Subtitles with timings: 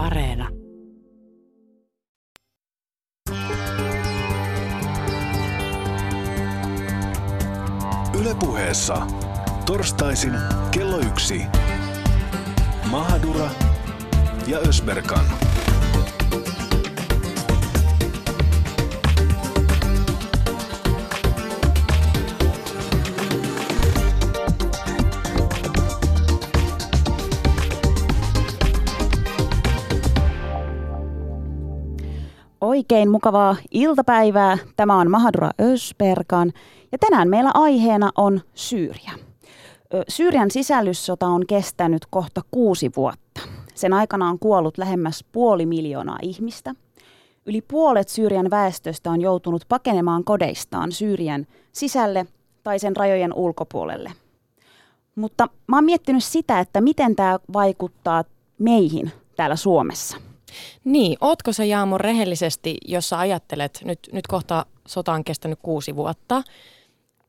[0.00, 0.48] Areena.
[8.20, 9.06] Ylepuheessa
[9.66, 10.32] torstaisin
[10.70, 11.42] kello yksi.
[12.90, 13.50] Mahadura
[14.46, 15.49] ja Ösberkan.
[32.90, 34.58] Oikein mukavaa iltapäivää.
[34.76, 36.52] Tämä on Mahadura Ösperkan
[36.92, 39.12] ja tänään meillä aiheena on Syyria.
[40.08, 43.40] Syyrian sisällyssota on kestänyt kohta kuusi vuotta.
[43.74, 46.74] Sen aikana on kuollut lähemmäs puoli miljoonaa ihmistä.
[47.46, 52.26] Yli puolet Syyrian väestöstä on joutunut pakenemaan kodeistaan Syyrian sisälle
[52.64, 54.12] tai sen rajojen ulkopuolelle.
[55.14, 58.24] Mutta mä oon miettinyt sitä, että miten tämä vaikuttaa
[58.58, 60.16] meihin täällä Suomessa–
[60.84, 65.96] niin, ootko sä Jaamo rehellisesti, jos sä ajattelet, nyt, nyt kohta sota on kestänyt kuusi
[65.96, 66.42] vuotta,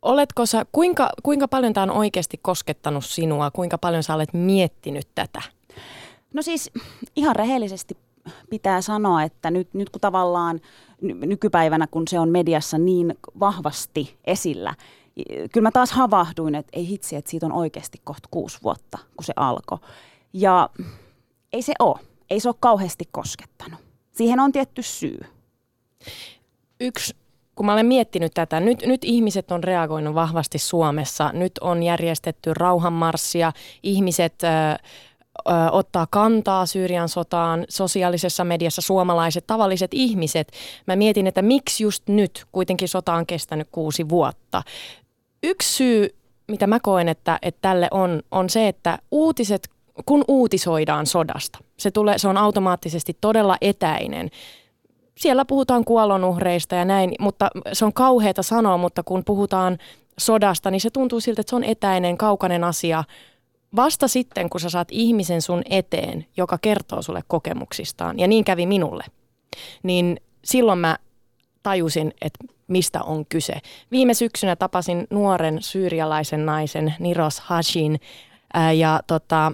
[0.02, 5.08] oletko sä, kuinka, kuinka paljon tämä on oikeasti koskettanut sinua, kuinka paljon sä olet miettinyt
[5.16, 5.42] tätä?
[6.34, 6.72] No siis
[7.16, 7.98] ihan rehellisesti
[8.50, 10.62] pitää sanoa, että nyt, nyt kun tavallaan
[11.02, 14.76] nykypäivänä, kun se on mediassa niin vahvasti esillä,
[15.54, 19.24] kyllä mä taas havahduin, että ei hitsi, että siitä on oikeasti kohta kuusi vuotta, kun
[19.24, 19.78] se alkoi.
[20.34, 20.70] Ja
[21.54, 22.00] ei se ole
[22.32, 23.80] ei se ole kauheasti koskettanut.
[24.12, 25.20] Siihen on tietty syy.
[26.80, 27.16] Yksi
[27.56, 31.32] kun mä olen miettinyt tätä, nyt, nyt ihmiset on reagoinut vahvasti Suomessa.
[31.34, 33.52] Nyt on järjestetty rauhanmarssia,
[33.84, 40.52] ihmiset ö, ö, ottaa kantaa Syyrian sotaan, sosiaalisessa mediassa suomalaiset, tavalliset ihmiset.
[40.88, 44.64] Mä mietin, että miksi just nyt, kuitenkin sota on kestänyt kuusi vuotta.
[45.44, 46.16] Yksi syy,
[46.48, 49.70] mitä mä koen, että, että tälle on, on se, että uutiset
[50.06, 54.30] kun uutisoidaan sodasta, se, tulee, se on automaattisesti todella etäinen.
[55.18, 59.78] Siellä puhutaan kuolonuhreista ja näin, mutta se on kauheata sanoa, mutta kun puhutaan
[60.18, 63.04] sodasta, niin se tuntuu siltä, että se on etäinen, kaukainen asia.
[63.76, 68.66] Vasta sitten, kun sä saat ihmisen sun eteen, joka kertoo sulle kokemuksistaan, ja niin kävi
[68.66, 69.04] minulle,
[69.84, 70.98] niin silloin mä
[71.64, 73.54] tajusin, että mistä on kyse.
[73.92, 78.00] Viime syksynä tapasin nuoren syyrialaisen naisen Niros Hashin,
[78.78, 79.52] ja tota,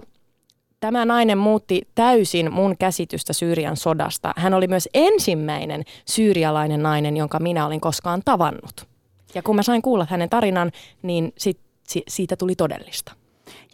[0.88, 4.34] Tämä nainen muutti täysin mun käsitystä Syyrian sodasta.
[4.38, 8.88] Hän oli myös ensimmäinen syyrialainen nainen, jonka minä olin koskaan tavannut.
[9.36, 10.72] Ja kun mä sain kuulla hänen tarinan,
[11.02, 13.12] niin sit, si, siitä tuli todellista.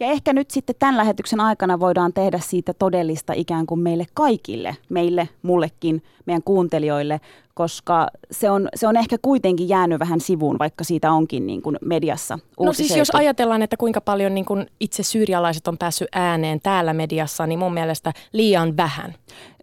[0.00, 4.76] Ja ehkä nyt sitten tämän lähetyksen aikana voidaan tehdä siitä todellista ikään kuin meille kaikille,
[4.88, 7.20] meille, mullekin, meidän kuuntelijoille,
[7.54, 11.78] koska se on, se on ehkä kuitenkin jäänyt vähän sivuun, vaikka siitä onkin niin kuin
[11.84, 16.60] mediassa No siis jos ajatellaan, että kuinka paljon niin kuin itse syyrialaiset on päässyt ääneen
[16.60, 19.14] täällä mediassa, niin mun mielestä liian vähän.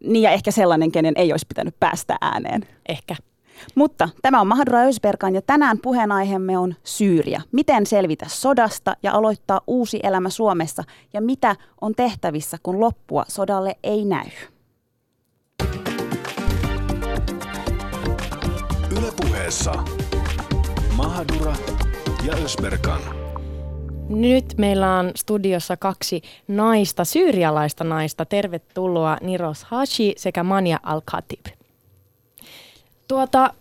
[0.04, 2.62] Niin ja ehkä sellainen, kenen ei olisi pitänyt päästä ääneen.
[2.90, 3.16] Ehkä.
[3.76, 7.42] Mutta tämä on Mahdura Ösberkan ja tänään puheenaiheemme on Syyria.
[7.52, 10.84] Miten selvitä sodasta ja aloittaa uusi elämä Suomessa
[11.14, 14.30] ja mitä on tehtävissä, kun loppua sodalle ei näy.
[18.98, 19.84] Ylepuheessa
[20.98, 21.56] Mahadura
[22.26, 23.02] ja Ösberkan.
[24.10, 28.26] Nyt meillä on studiossa kaksi naista, syyrialaista naista.
[28.26, 31.61] Tervetuloa Niros Hashi sekä Mania Al-Khatib.
[33.12, 33.54] Tuota,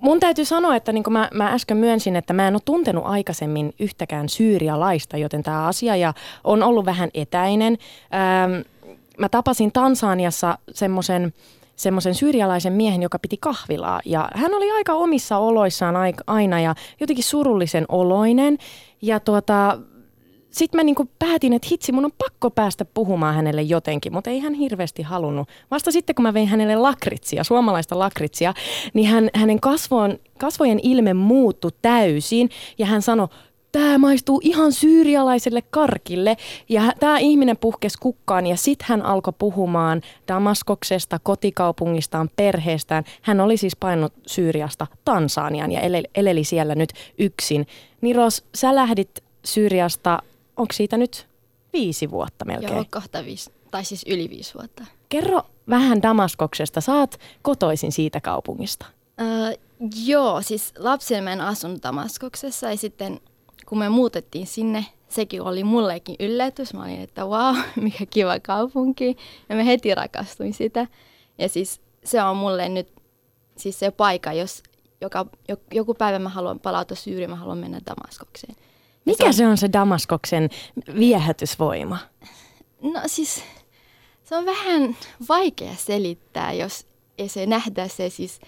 [0.00, 3.04] mun täytyy sanoa, että niin kuin mä, mä äsken myönsin, että mä en ole tuntenut
[3.06, 6.14] aikaisemmin yhtäkään syyrialaista, joten tämä asia ja
[6.44, 7.78] on ollut vähän etäinen.
[8.14, 8.52] Ähm,
[9.18, 11.32] mä tapasin Tansaniassa semmoisen
[11.76, 14.00] semmoisen syyrialaisen miehen, joka piti kahvilaa.
[14.04, 15.94] Ja hän oli aika omissa oloissaan
[16.26, 18.58] aina ja jotenkin surullisen oloinen.
[19.02, 19.78] Ja tuota,
[20.50, 24.40] sitten mä niinku päätin, että hitsi, mun on pakko päästä puhumaan hänelle jotenkin, mutta ei
[24.40, 25.48] hän hirveästi halunnut.
[25.70, 28.54] Vasta sitten, kun mä vein hänelle lakritsia, suomalaista lakritsia,
[28.94, 33.28] niin hän, hänen kasvojen, kasvojen ilme muuttui täysin ja hän sanoi,
[33.72, 36.36] tämä maistuu ihan syyrialaiselle karkille.
[36.68, 43.04] Ja tämä ihminen puhkesi kukkaan ja sitten hän alkoi puhumaan Damaskoksesta, kotikaupungistaan, perheestään.
[43.22, 45.80] Hän oli siis painut Syyriasta Tansaniaan ja
[46.14, 47.66] eleli siellä nyt yksin.
[48.00, 49.10] Niros, sä lähdit
[49.44, 50.22] Syyriasta
[50.60, 51.28] onko siitä nyt
[51.72, 52.74] viisi vuotta melkein?
[52.74, 54.84] Joo, kohta viisi, tai siis yli viisi vuotta.
[55.08, 56.80] Kerro vähän Damaskoksesta.
[56.80, 58.86] Saat kotoisin siitä kaupungista.
[59.20, 59.58] Uh,
[60.04, 63.20] joo, siis lapsena mä en asunut Damaskoksessa ja sitten
[63.66, 66.74] kun me muutettiin sinne, sekin oli mullekin yllätys.
[66.74, 69.16] Mä olin, että wow, mikä kiva kaupunki.
[69.48, 70.86] Ja mä heti rakastuin sitä.
[71.38, 72.92] Ja siis se on mulle nyt
[73.56, 74.62] siis se paikka, jos
[75.00, 75.26] joka,
[75.72, 78.56] joku päivä mä haluan palata Syyriin, mä haluan mennä Damaskokseen.
[79.18, 80.48] Mikä se on se Damaskoksen
[80.98, 81.98] viehätysvoima?
[82.80, 83.42] No siis
[84.24, 84.96] se on vähän
[85.28, 86.86] vaikea selittää, jos
[87.18, 88.40] ei se nähdä se siis.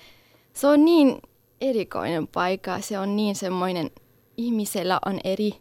[0.52, 1.22] Se on niin
[1.60, 3.90] erikoinen paikka, se on niin semmoinen,
[4.36, 5.52] ihmisellä on eri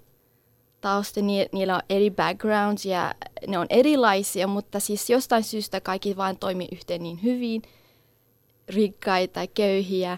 [0.81, 1.21] tausta,
[1.51, 3.15] niillä on eri backgrounds ja
[3.48, 7.62] ne on erilaisia, mutta siis jostain syystä kaikki vain toimii yhteen niin hyvin,
[8.69, 10.18] rikkaita, köyhiä,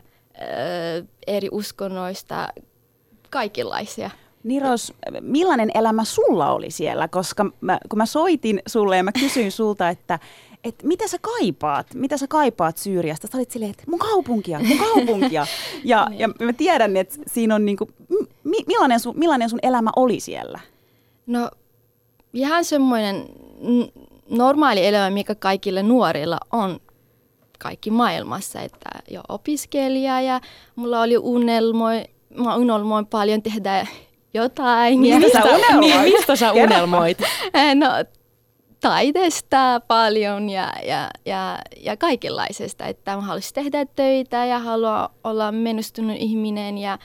[1.28, 2.48] eri uskonnoista,
[3.30, 4.10] kaikenlaisia.
[4.44, 7.07] Niros, millainen elämä sulla oli siellä?
[7.07, 10.19] Koska mä, kun mä soitin sulle ja mä kysyin sulta, että
[10.63, 13.28] et mitä sä kaipaat, mitä sä kaipaat Syyriasta?
[13.31, 15.48] Sä olit silleen, että mun kaupunkia, mun kaupunkia.
[15.84, 17.90] ja, ja mä tiedän, että siinä on niinku,
[18.44, 20.60] mi, millainen, sun, millainen sun elämä oli siellä?
[21.25, 21.51] No
[22.34, 23.25] ihan semmoinen
[24.30, 26.80] normaali elämä, mikä kaikille nuorilla on
[27.60, 30.42] kaikki maailmassa, että jo opiskelija ja
[30.75, 32.04] mulla oli unelmoi,
[32.38, 33.88] mä unelmoin paljon tehdä
[34.34, 35.00] jotain.
[35.00, 35.80] Mistä sä unelmoit?
[35.80, 37.18] Niin, mistä sä unelmoit?
[37.76, 37.88] no,
[38.82, 42.86] taiteesta paljon ja, ja, ja, ja kaikenlaisesta.
[42.86, 47.00] Että mä haluaisin tehdä töitä ja haluan olla menestynyt ihminen ja äh,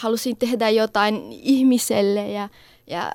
[0.00, 2.28] halusin tehdä jotain ihmiselle.
[2.28, 2.48] Ja,
[2.86, 3.12] ja,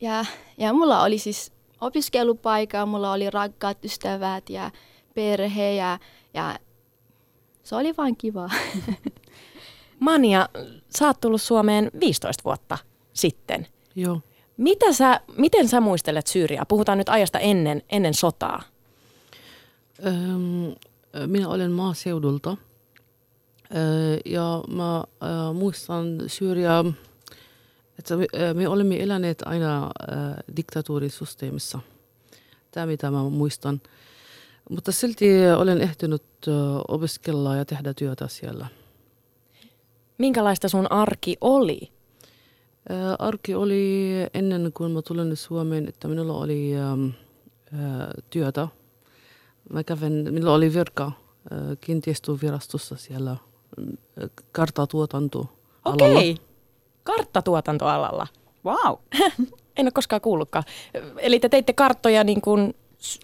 [0.00, 0.24] ja,
[0.58, 4.70] ja mulla oli siis opiskelupaikka, mulla oli rakkaat ystävät ja
[5.14, 5.98] perhe ja,
[6.34, 6.58] ja
[7.62, 8.50] se oli vaan kiva.
[10.02, 10.48] Mania,
[10.98, 12.78] sä oot tullut Suomeen 15 vuotta
[13.12, 13.66] sitten.
[13.94, 14.20] Joo.
[14.56, 16.66] Mitä sä, miten sä muistelet Syyriaa?
[16.66, 18.62] Puhutaan nyt ajasta ennen, ennen sotaa.
[20.06, 20.74] Öm,
[21.26, 22.56] minä olen maaseudulta
[24.24, 26.84] ja mä öö, muistan Syyriaa,
[27.98, 29.90] että me, öö, me olemme eläneet aina
[30.56, 31.78] diktatuurisysteemissä.
[32.70, 33.80] Tämä mitä mä muistan.
[34.70, 35.26] Mutta silti
[35.56, 36.22] olen ehtinyt
[36.88, 38.66] opiskella ja tehdä työtä siellä.
[40.22, 41.90] Minkälaista sun arki oli?
[43.18, 47.10] Arki oli ennen kuin mä tulin Suomeen, että minulla oli äh,
[48.30, 48.68] työtä.
[49.72, 51.12] Mä kävin, minulla oli virka äh,
[51.80, 53.38] kiinteistövirastossa siellä äh,
[54.52, 55.46] karttatuotanto
[55.84, 56.44] Okei, okay.
[57.02, 58.26] karttatuotantoalalla.
[58.64, 58.98] Wow.
[59.76, 60.64] en ole koskaan kuullutkaan.
[61.18, 62.74] Eli te teitte karttoja niin kuin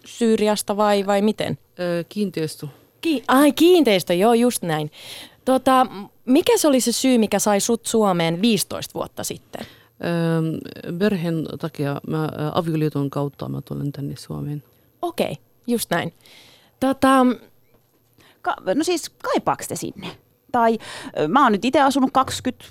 [0.06, 1.58] Syyriasta vai, vai miten?
[2.08, 2.66] Kiinteistö.
[3.00, 4.90] Ki- ai kiinteistö, joo just näin.
[5.48, 5.86] Tota,
[6.24, 9.66] mikä se oli se syy, mikä sai sut Suomeen 15 vuotta sitten?
[10.04, 14.62] Öö, perheen takia, mä, avioliiton kautta mä tulen tänne Suomeen.
[15.02, 16.14] Okei, okay, just näin.
[16.80, 17.26] Tota,
[18.42, 20.08] Ka- no siis kaipaako te sinne?
[20.52, 20.78] Tai
[21.28, 22.64] mä oon nyt itse asunut 20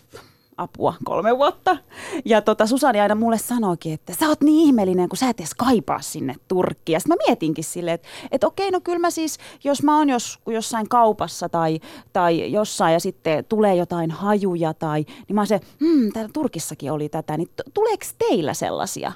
[0.57, 1.77] apua kolme vuotta.
[2.25, 5.53] Ja tota, Susani aina mulle sanoikin, että sä oot niin ihmeellinen, kun sä et edes
[5.55, 7.01] kaipaa sinne Turkkiin.
[7.01, 10.39] Sitten mä mietinkin silleen, että, että okei, no kyllä mä siis, jos mä oon jos,
[10.47, 11.79] jossain kaupassa tai,
[12.13, 16.91] tai jossain ja sitten tulee jotain hajuja tai, niin mä oon se, hmm, täällä Turkissakin
[16.91, 19.11] oli tätä, niin tuleeko teillä sellaisia?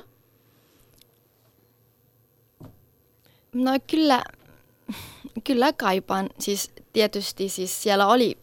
[3.54, 4.24] No kyllä,
[5.44, 6.30] kyllä kaipaan.
[6.40, 8.38] Siis tietysti siis siellä oli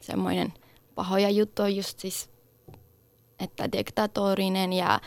[0.00, 0.52] semmoinen–
[0.94, 2.30] pahoja juttuja just siis,
[3.40, 5.00] että diktatorinen ja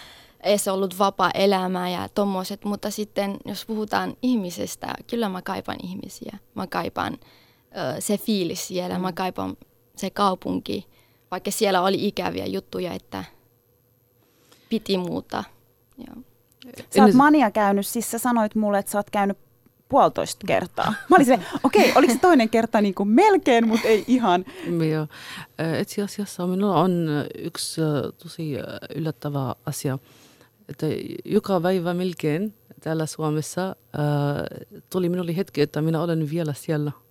[0.43, 5.77] ei se ollut vapaa elämä ja tommoset, mutta sitten jos puhutaan ihmisestä, kyllä mä kaipaan
[5.83, 6.37] ihmisiä.
[6.55, 9.01] Mä kaipaan ö, se fiilis siellä, mm.
[9.01, 9.57] mä kaipaan
[9.95, 10.87] se kaupunki,
[11.31, 13.23] vaikka siellä oli ikäviä juttuja, että
[14.69, 15.43] piti muuta.
[15.97, 16.23] Joo.
[16.95, 19.37] Sä oot Mania käynyt, siis sä sanoit mulle, että sä oot käynyt
[19.89, 20.93] puolitoista kertaa.
[21.09, 24.45] Mä olin okei, okay, oliko se toinen kerta niin kuin melkein, mutta ei ihan.
[24.91, 25.07] Joo.
[25.81, 27.81] Itse asiassa minulla on yksi
[28.23, 28.53] tosi
[28.95, 29.99] yllättävä asia,
[30.69, 30.85] että
[31.25, 33.75] joka päivä melkein täällä Suomessa
[34.89, 36.91] tuli minulle hetki, että minä olen vielä siellä–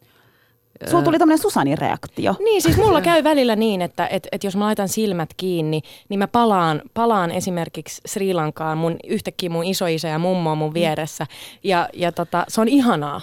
[0.90, 2.34] Sulla tuli tämmöinen Susanin reaktio.
[2.38, 6.18] Niin, siis mulla käy välillä niin, että et, et jos mä laitan silmät kiinni, niin
[6.18, 11.26] mä palaan, palaan esimerkiksi Sri Lankaan, mun, yhtäkkiä mun isoisä ja mummo on mun vieressä.
[11.64, 13.20] Ja, ja tota, se on ihanaa.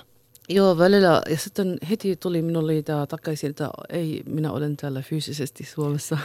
[0.50, 1.22] Joo, välillä.
[1.30, 6.18] Ja sitten heti tuli minulle tämä takaisin, että ei, minä olen täällä fyysisesti Suomessa.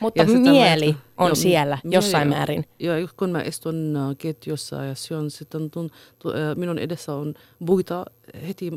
[0.00, 2.64] Mutta mieli mä, on joo, siellä mieli jossain määrin.
[2.78, 7.34] Joo, kun mä istun äh, ketjussa ja syön, sitten tun, tu, äh, minun edessä on
[7.66, 8.04] puita
[8.48, 8.70] heti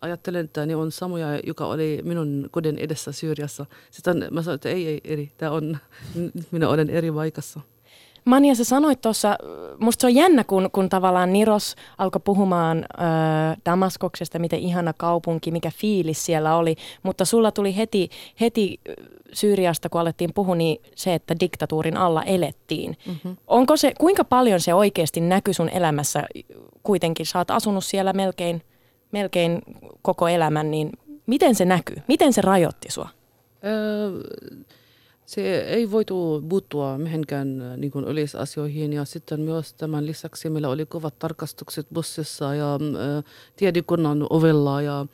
[0.00, 3.66] ajattelen, että ne on samoja, joka oli minun kodin edessä Syyriassa.
[3.90, 5.78] Sitten mä sanoin, että ei, ei eri, tämä on,
[6.50, 7.60] minä olen eri paikassa.
[8.24, 9.38] Mania, sä sanoit tuossa,
[9.78, 13.02] musta se on jännä, kun, kun tavallaan Niros alkoi puhumaan ö,
[13.66, 18.80] Damaskoksesta, miten ihana kaupunki, mikä fiilis siellä oli, mutta sulla tuli heti, heti
[19.32, 22.96] Syyriasta, kun alettiin puhua, niin se, että diktatuurin alla elettiin.
[23.06, 23.36] Mm-hmm.
[23.46, 26.24] Onko se, kuinka paljon se oikeasti näkyy sun elämässä
[26.82, 27.26] kuitenkin?
[27.26, 28.62] Sä oot asunut siellä melkein
[29.14, 29.62] melkein
[30.02, 30.92] koko elämän, niin
[31.26, 31.96] miten se näkyy?
[32.08, 33.08] Miten se rajoitti sua?
[33.64, 34.10] Öö,
[35.26, 40.68] Se ei voitu puuttua mihinkään äh, niin kuin yleisasioihin ja sitten myös tämän lisäksi meillä
[40.68, 43.24] oli kovat tarkastukset bussissa ja äh,
[43.56, 45.06] tiedekunnan ovella ja äh,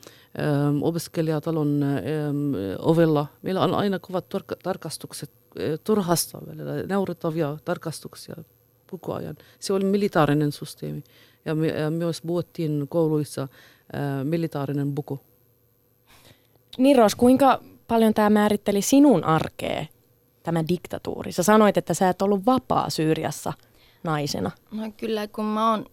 [0.81, 1.99] opiskelijatalon äh,
[2.79, 3.25] ovella.
[3.41, 6.39] Meillä on aina kovat tar- tarkastukset äh, turhasta,
[6.89, 8.35] naurettavia tarkastuksia
[8.91, 9.35] koko ajan.
[9.59, 11.03] Se oli militaarinen systeemi
[11.45, 13.49] ja, me, ja myös puhuttiin kouluissa äh,
[14.23, 15.19] militaarinen buku.
[16.77, 19.85] Niros, kuinka paljon tämä määritteli sinun arkea,
[20.43, 21.31] tämä diktatuuri?
[21.31, 23.53] Sä sanoit, että sä et ollut vapaa Syyriassa
[24.03, 24.51] naisena.
[24.71, 25.85] No kyllä, kun mä oon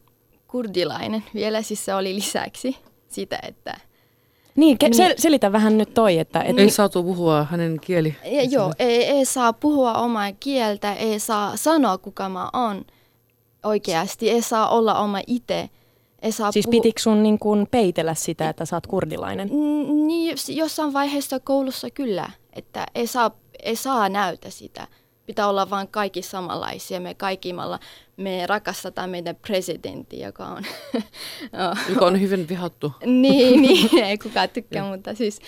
[0.49, 2.76] kurdilainen vielä, siis se oli lisäksi
[3.09, 3.81] sitä, että...
[4.57, 6.40] Niin, ke- sel- selitä vähän nyt toi, että...
[6.43, 6.59] Et...
[6.59, 8.17] Ei saatu puhua hänen kieli.
[8.25, 12.85] Ja, joo, ei, ei saa puhua omaa kieltä, ei saa sanoa kuka mä oon
[13.62, 15.71] oikeasti, ei saa olla oma itse.
[16.23, 19.49] Ei saa Siis puhu- pitikö sun niin kuin peitellä sitä, että sä oot kurdilainen?
[20.07, 23.31] Niin, jos- jossain vaiheessa koulussa kyllä, että ei saa,
[23.62, 24.86] ei saa näytä sitä.
[25.26, 27.00] Pitää olla vain kaikki samanlaisia.
[27.00, 27.78] Me kaikimalla
[28.18, 30.64] me rakastetaan meidän presidentti, joka on...
[31.94, 32.92] joka on hyvin vihattu.
[33.04, 35.40] niin, niin, ei kukaan tykkää, mutta siis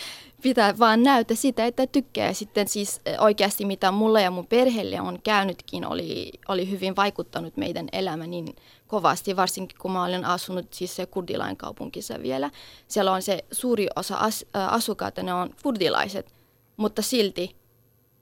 [0.42, 2.32] pitää vaan näyttää sitä, että tykkää.
[2.32, 7.56] Sitten siis eh, oikeasti mitä mulle ja mun perheelle on käynytkin, oli, oli hyvin vaikuttanut
[7.56, 12.50] meidän elämä niin kovasti, varsinkin kun mä olen asunut siis se kurdilain kaupunkissa vielä.
[12.88, 16.34] Siellä on se suuri osa as, asukkaita, ne on kurdilaiset,
[16.76, 17.59] mutta silti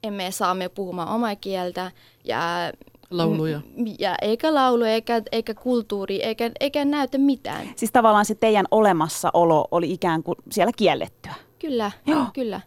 [0.09, 1.93] emme saa me puhumaan omaa kieltä
[2.25, 2.41] ja
[3.11, 3.59] Lauluja.
[3.77, 7.69] m- ja eikä lauluja, eikä, eikä kulttuuri, eikä, eikä näytä mitään.
[7.77, 11.35] Siis tavallaan se teidän olemassaolo oli ikään kuin siellä kiellettyä.
[11.59, 12.25] Kyllä, Joo.
[12.35, 12.61] kyllä,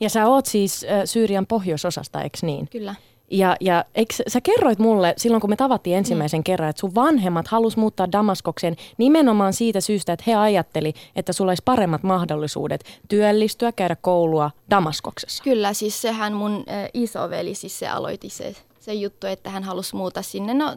[0.00, 2.68] Ja sä oot siis äh, Syyrian pohjoisosasta, eikö niin?
[2.68, 2.94] kyllä.
[3.30, 6.44] Ja, ja eikö, sä kerroit mulle silloin, kun me tavattiin ensimmäisen mm.
[6.44, 11.50] kerran, että sun vanhemmat halus muuttaa Damaskokseen nimenomaan siitä syystä, että he ajatteli, että sulla
[11.50, 15.44] olisi paremmat mahdollisuudet työllistyä, käydä koulua Damaskoksessa.
[15.44, 20.22] Kyllä, siis sehän mun isoveli, siis se aloitti se, se juttu, että hän halusi muuta
[20.22, 20.54] sinne.
[20.54, 20.76] No,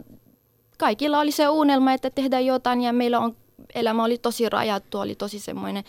[0.78, 3.36] kaikilla oli se unelma, että tehdään jotain ja meillä on,
[3.74, 5.84] elämä oli tosi rajattu, oli tosi semmoinen,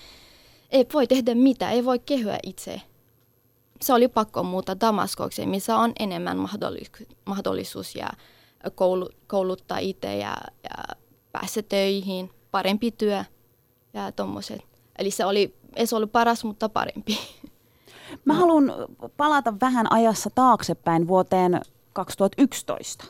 [0.72, 2.81] ei voi tehdä mitään, ei voi kehyä itse.
[3.86, 8.10] Se oli pakko muuta Damaskokseen, missä on enemmän mahdollisuus, mahdollisuus ja
[8.75, 10.96] koulu, kouluttaa itse ja, ja
[11.32, 13.24] päästä töihin, parempi työ
[13.94, 14.62] ja tommoset.
[15.00, 17.20] Eli se oli, ei se ollut paras, mutta parempi.
[18.25, 18.74] Mä haluan
[19.18, 21.62] palata vähän ajassa taaksepäin vuoteen
[21.94, 23.06] 2011.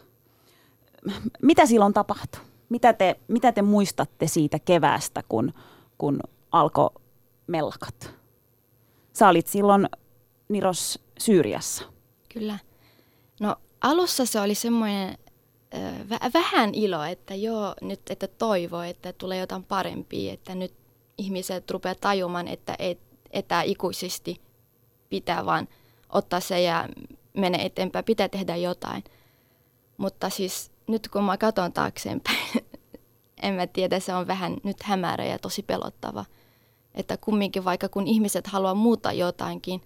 [1.42, 2.42] Mitä silloin tapahtui?
[2.70, 5.54] Mitä te, mitä te muistatte siitä keväästä, kun,
[5.98, 6.20] kun
[6.52, 6.90] alkoi
[7.48, 8.14] mellakat?
[9.14, 9.90] Sä olit silloin
[10.50, 11.84] Niros Syyriassa.
[12.34, 12.60] Kyllä.
[13.40, 15.18] No alussa se oli semmoinen
[16.10, 20.74] vä- vähän ilo, että joo, nyt että toivo, että tulee jotain parempia, että nyt
[21.18, 23.00] ihmiset rupeaa tajumaan, että et,
[23.32, 24.42] että ikuisesti
[25.10, 25.68] pitää vaan
[26.10, 26.90] ottaa se ja
[27.34, 29.04] mennä eteenpäin, pitää tehdä jotain.
[29.98, 32.38] Mutta siis nyt kun mä katson taaksepäin,
[33.42, 36.26] en mä tiedä, se on vähän nyt hämärä ja tosi pelottava.
[36.96, 39.82] Että kumminkin vaikka kun ihmiset haluaa muuttaa jotainkin,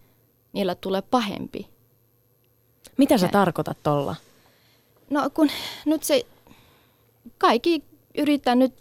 [0.53, 1.67] niillä tulee pahempi.
[2.97, 4.15] Mitä sä tarkoitat tolla?
[5.09, 5.49] No kun
[5.85, 6.25] nyt se,
[7.37, 7.83] kaikki
[8.17, 8.73] yrittää nyt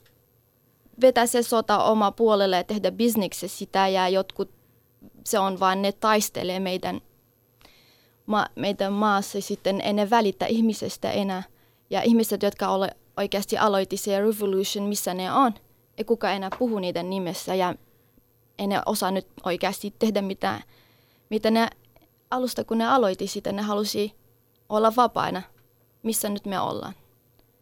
[1.01, 4.51] vetää se sota oma puolelle ja tehdä bisneksessä sitä ja jotkut,
[5.25, 7.01] se on vaan ne taistelee meidän,
[8.27, 11.43] ma, meidän maassa sitten ennen välitä ihmisestä enää.
[11.91, 15.55] Ja ihmiset, jotka ole, oikeasti aloitti se revolution, missä ne on,
[15.99, 17.75] ei kukaan enää puhu niiden nimessä ja
[18.59, 20.63] ei ne osaa nyt oikeasti tehdä mitään,
[21.31, 21.69] mitä ne
[22.31, 24.15] alusta kun ne aloitti sitä, ne halusi
[24.69, 25.43] olla vapaina,
[26.03, 26.93] missä nyt me ollaan.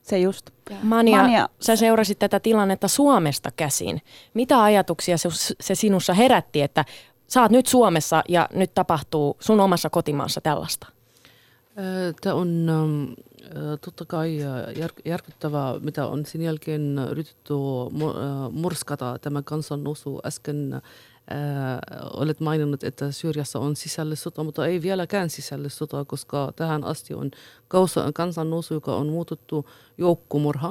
[0.03, 0.51] Se just.
[0.71, 4.03] Ja Mania, Mania- sä seurasit tätä tilannetta Suomesta käsin.
[4.35, 5.29] Mitä ajatuksia se,
[5.61, 6.85] se sinussa herätti, että
[7.29, 10.87] sä oot nyt Suomessa ja nyt tapahtuu sun omassa kotimaassa tällaista?
[12.21, 13.03] Tämä on ähm,
[13.43, 17.55] äh, totta kai äh, jär- järkyttävää, mitä on sen jälkeen yritetty
[17.91, 20.21] mu- äh, murskata tämä kansannousu.
[20.27, 20.83] Äsken äh,
[22.15, 27.31] olet maininnut, että Syyriassa on sisällissota, mutta ei vieläkään sisällissota, koska tähän asti on
[28.15, 29.69] kansannousu, joka on muututtu
[29.99, 30.69] joukkomurha.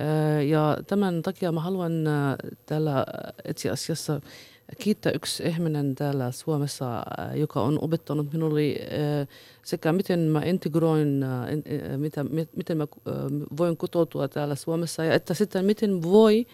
[0.00, 3.06] Äh, Ja tämän takia mä haluan äh, täällä
[3.48, 4.20] itse asiassa
[4.78, 9.28] kiittää yksi ihminen täällä Suomessa, äh, joka on opettanut minulle äh,
[9.62, 13.14] sekä miten mä integroin, äh, äh, mitä, mi- miten mä äh,
[13.56, 16.46] voin kotoutua täällä Suomessa ja että sitten miten voi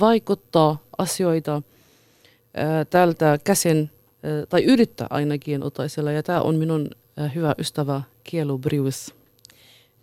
[0.00, 1.77] vaikuttaa asioita äh,
[2.90, 3.90] täältä käsin
[4.48, 6.90] tai yrittää ainakin otaisella ja tämä on minun
[7.34, 9.14] hyvä ystävä Kielu Brius.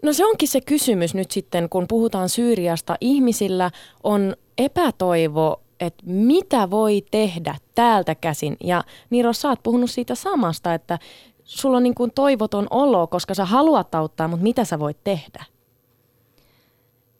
[0.04, 2.96] No se onkin se kysymys nyt sitten, kun puhutaan Syyriasta.
[3.02, 3.72] Ihmisillä
[4.04, 8.58] on epätoivo, että mitä voi tehdä täältä käsin.
[8.64, 11.00] Ja Niro, sä oot puhunut siitä samasta, että
[11.44, 15.46] sulla on niin kuin toivoton olo, koska sä haluat auttaa, mutta mitä sä voit tehdä?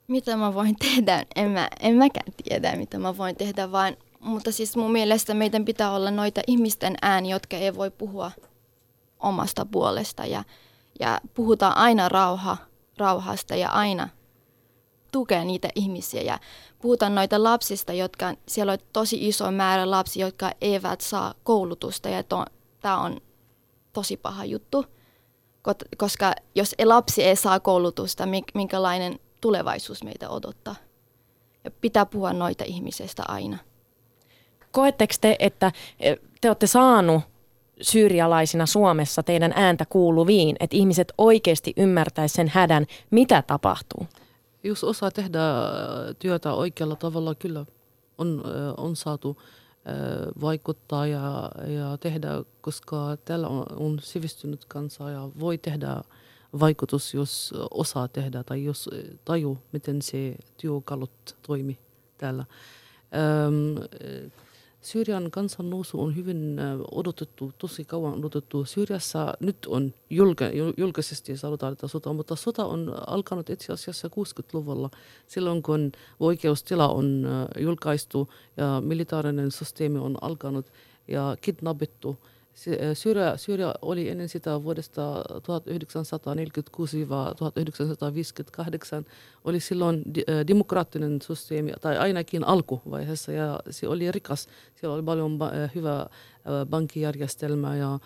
[0.08, 1.26] Mitä mä voin tehdä?
[1.36, 5.64] En, mä, en mäkään tiedä, mitä mä voin tehdä, vaan mutta siis mun mielestä meidän
[5.64, 8.30] pitää olla noita ihmisten ääni, jotka ei voi puhua
[9.20, 10.44] omasta puolesta ja,
[11.00, 12.56] ja puhutaan aina rauha,
[12.98, 14.08] rauhasta ja aina
[15.12, 16.38] tukea niitä ihmisiä ja
[16.82, 22.22] puhutaan noita lapsista, jotka siellä on tosi iso määrä lapsia, jotka eivät saa koulutusta ja
[22.80, 23.20] tämä on
[23.92, 24.84] tosi paha juttu,
[25.96, 30.76] koska jos lapsi ei saa koulutusta, minkälainen tulevaisuus meitä odottaa.
[31.64, 33.58] Ja pitää puhua noita ihmisistä aina.
[34.76, 37.22] Koetteko te, että eh, te olette saanut
[37.80, 44.06] syyrialaisina Suomessa teidän ääntä kuuluviin, että ihmiset oikeasti ymmärtäisivät sen hädän, mitä tapahtuu?
[44.62, 45.38] Jos osaa tehdä
[46.18, 47.66] työtä oikealla tavalla, kyllä
[48.18, 48.42] on,
[48.76, 49.42] on saatu
[50.40, 52.28] vaikuttaa ja, ja tehdä,
[52.60, 56.00] koska täällä on, on sivistynyt kansa ja voi tehdä
[56.60, 58.90] vaikutus, jos osaa tehdä tai jos
[59.24, 61.78] taju, miten se työkalut toimi
[62.18, 62.44] täällä.
[63.46, 63.74] Öm,
[64.86, 68.64] Syyrian kansan nousu on hyvin odotettu, tosi kauan odotettu.
[68.64, 74.90] Syyriassa nyt on julke, julkisesti sanotaan, että sota, mutta sota on alkanut itse asiassa 60-luvulla,
[75.26, 77.26] silloin kun oikeustila on
[77.58, 80.66] julkaistu ja militaarinen systeemi on alkanut
[81.08, 82.16] ja kidnappittu–
[82.94, 85.22] Syyria, Syyria oli ennen sitä vuodesta 1946-1958,
[89.44, 90.02] oli silloin
[90.48, 94.48] demokraattinen systeemi, tai ainakin alkuvaiheessa, ja se oli rikas.
[94.74, 95.38] Siellä oli paljon
[95.74, 96.06] hyvä
[96.70, 97.98] pankkijärjestelmä ja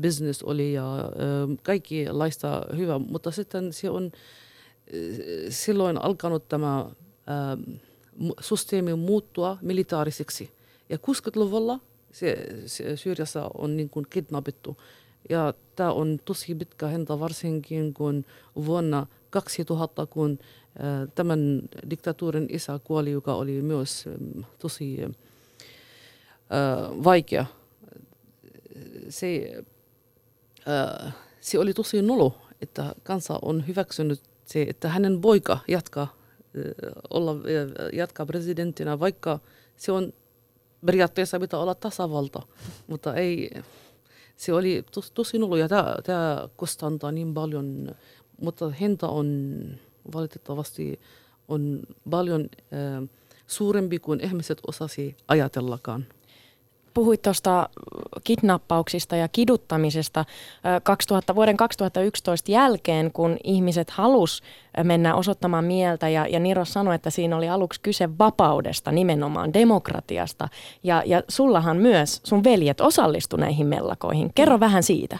[0.00, 1.10] business oli ja
[1.62, 4.12] kaikkilaista hyvä, mutta sitten se on
[5.48, 6.90] silloin alkanut tämä
[8.40, 10.50] systeemi muuttua militaariseksi.
[10.88, 11.80] Ja 60-luvulla
[12.14, 14.76] se, se Syyriassa on niin kuin kidnappittu.
[15.30, 18.24] Ja tämä on tosi pitkä hinta, varsinkin kun
[18.56, 20.38] vuonna 2000, kun
[21.14, 25.10] tämän diktatuurin isä kuoli, joka oli myös äh, tosi äh,
[27.04, 27.46] vaikea.
[29.08, 29.62] Se,
[30.68, 36.92] äh, se oli tosi nolo, että kansa on hyväksynyt se, että hänen poika jatkaa, äh,
[37.10, 37.36] olla,
[37.92, 39.40] jatkaa presidenttinä, vaikka
[39.76, 40.12] se on
[40.86, 42.42] periaatteessa pitää olla tasavalta,
[42.86, 43.50] mutta ei,
[44.36, 45.56] se oli tos, tosi nulu.
[45.56, 47.94] Ja tämä, kostantaa niin paljon,
[48.40, 49.66] mutta hinta on
[50.14, 51.00] valitettavasti
[51.48, 53.08] on paljon äh,
[53.46, 56.06] suurempi kuin ihmiset osasi ajatellakaan
[56.94, 57.68] puhuit tuosta
[58.24, 60.24] kidnappauksista ja kiduttamisesta
[60.82, 64.42] 2000, vuoden 2011 jälkeen, kun ihmiset halus
[64.82, 70.48] mennä osoittamaan mieltä ja, ja Niro sanoi, että siinä oli aluksi kyse vapaudesta, nimenomaan demokratiasta.
[70.82, 74.30] Ja, ja sullahan myös sun veljet osallistu näihin mellakoihin.
[74.34, 75.18] Kerro vähän siitä.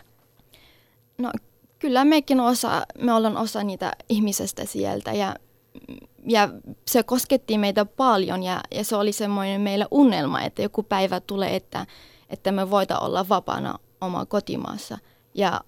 [1.18, 1.30] No
[1.78, 5.36] kyllä mekin osa, me ollaan osa niitä ihmisestä sieltä ja
[6.28, 6.48] ja
[6.86, 11.56] se kosketti meitä paljon ja, ja se oli semmoinen meillä unelma, että joku päivä tulee,
[11.56, 11.86] että,
[12.30, 14.98] että me voita olla vapaana oma kotimaassa
[15.34, 15.60] ja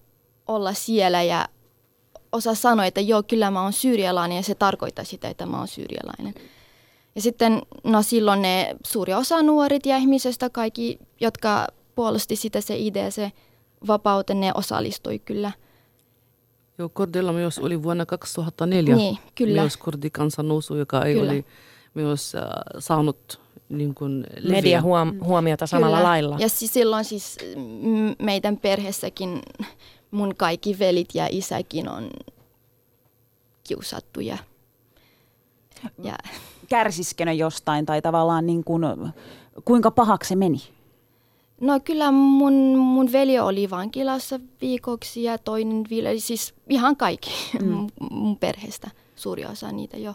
[0.46, 1.48] olla siellä ja
[2.32, 5.68] osa sanoi, että joo, kyllä mä oon syyrialainen ja se tarkoittaa sitä, että mä oon
[5.68, 6.34] syyrialainen.
[7.14, 12.76] Ja sitten no silloin ne suuri osa nuorit ja ihmisestä, kaikki, jotka puolusti sitä se
[12.78, 13.32] idea, se
[13.86, 15.52] vapauten, ne osallistui kyllä–
[16.78, 19.60] Joo, Kordilla myös oli vuonna 2004 niin, kyllä.
[19.60, 21.32] myös kordikansan nousu, joka ei kyllä.
[21.32, 21.44] oli
[21.94, 22.42] myös äh,
[22.78, 26.08] saanut niin kuin Media huom- huomiota samalla kyllä.
[26.08, 26.36] lailla.
[26.40, 27.38] Ja siis silloin siis
[28.18, 29.42] meidän perheessäkin
[30.10, 32.10] mun kaikki velit ja isäkin on
[33.64, 34.38] kiusattu ja,
[37.24, 38.82] ne jostain tai tavallaan niin kuin,
[39.64, 40.75] kuinka pahaksi se meni?
[41.60, 47.30] No kyllä mun, mun veli oli vankilassa viikoksi ja toinen vielä, siis ihan kaikki
[47.62, 47.86] mm.
[48.10, 50.14] mun perheestä, suuri osa niitä jo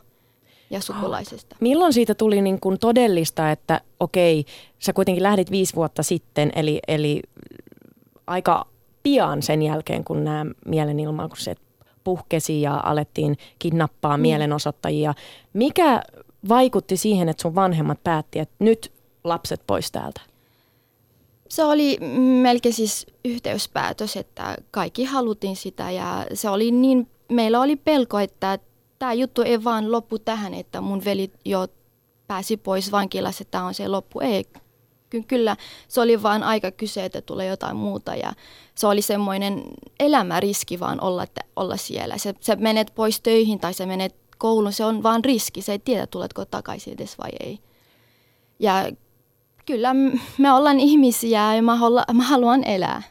[0.70, 1.56] ja sukulaisesta.
[1.60, 4.46] Milloin siitä tuli niin kuin todellista, että okei,
[4.80, 7.22] sä kuitenkin lähdit viisi vuotta sitten, eli, eli
[8.28, 8.68] aika
[9.04, 11.60] pian sen jälkeen, kun nämä mielenilmaukset
[12.04, 14.22] puhkesi ja alettiin kidnappaa mm.
[14.22, 15.14] mielenosoittajia.
[15.54, 16.02] Mikä
[16.50, 18.92] vaikutti siihen, että sun vanhemmat päätti, että nyt
[19.24, 20.22] lapset pois täältä?
[21.52, 21.98] Se oli
[22.42, 28.60] melkein siis yhteyspäätös, että kaikki haluttiin sitä ja se oli niin, meillä oli pelko, että
[29.00, 31.68] tämä juttu ei vaan loppu tähän, että mun veli jo
[32.28, 34.20] pääsi pois vankilassa, että tämä on se loppu.
[34.20, 34.46] Ei,
[35.28, 38.34] kyllä se oli vaan aika kyse, että tulee jotain muuta ja
[38.76, 39.64] se oli semmoinen
[40.00, 42.18] elämäriski vaan olla, että, olla siellä.
[42.18, 45.80] Se, sä menet pois töihin tai sä menet kouluun, se on vaan riski, se ei
[45.80, 47.60] tiedä tuletko takaisin edes vai ei.
[48.60, 48.92] Ja
[49.66, 49.94] kyllä
[50.38, 53.02] me ollaan ihmisiä ja mä, haluan, mä haluan elää.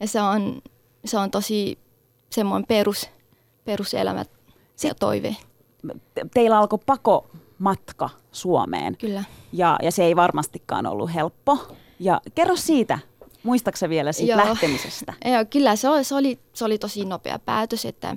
[0.00, 0.62] Ja se on,
[1.04, 1.78] se on tosi
[2.30, 3.10] semmoinen perus,
[3.64, 4.24] peruselämä
[4.82, 5.36] ja toive.
[6.14, 9.24] Te- Teillä alkoi pako matka Suomeen Kyllä.
[9.52, 11.58] ja, ja se ei varmastikaan ollut helppo.
[12.00, 12.98] Ja kerro siitä,
[13.42, 14.48] muistaaksä vielä siitä Joo.
[14.48, 15.12] lähtemisestä?
[15.32, 18.16] Joo, kyllä se oli, se, oli, se oli tosi nopea päätös, että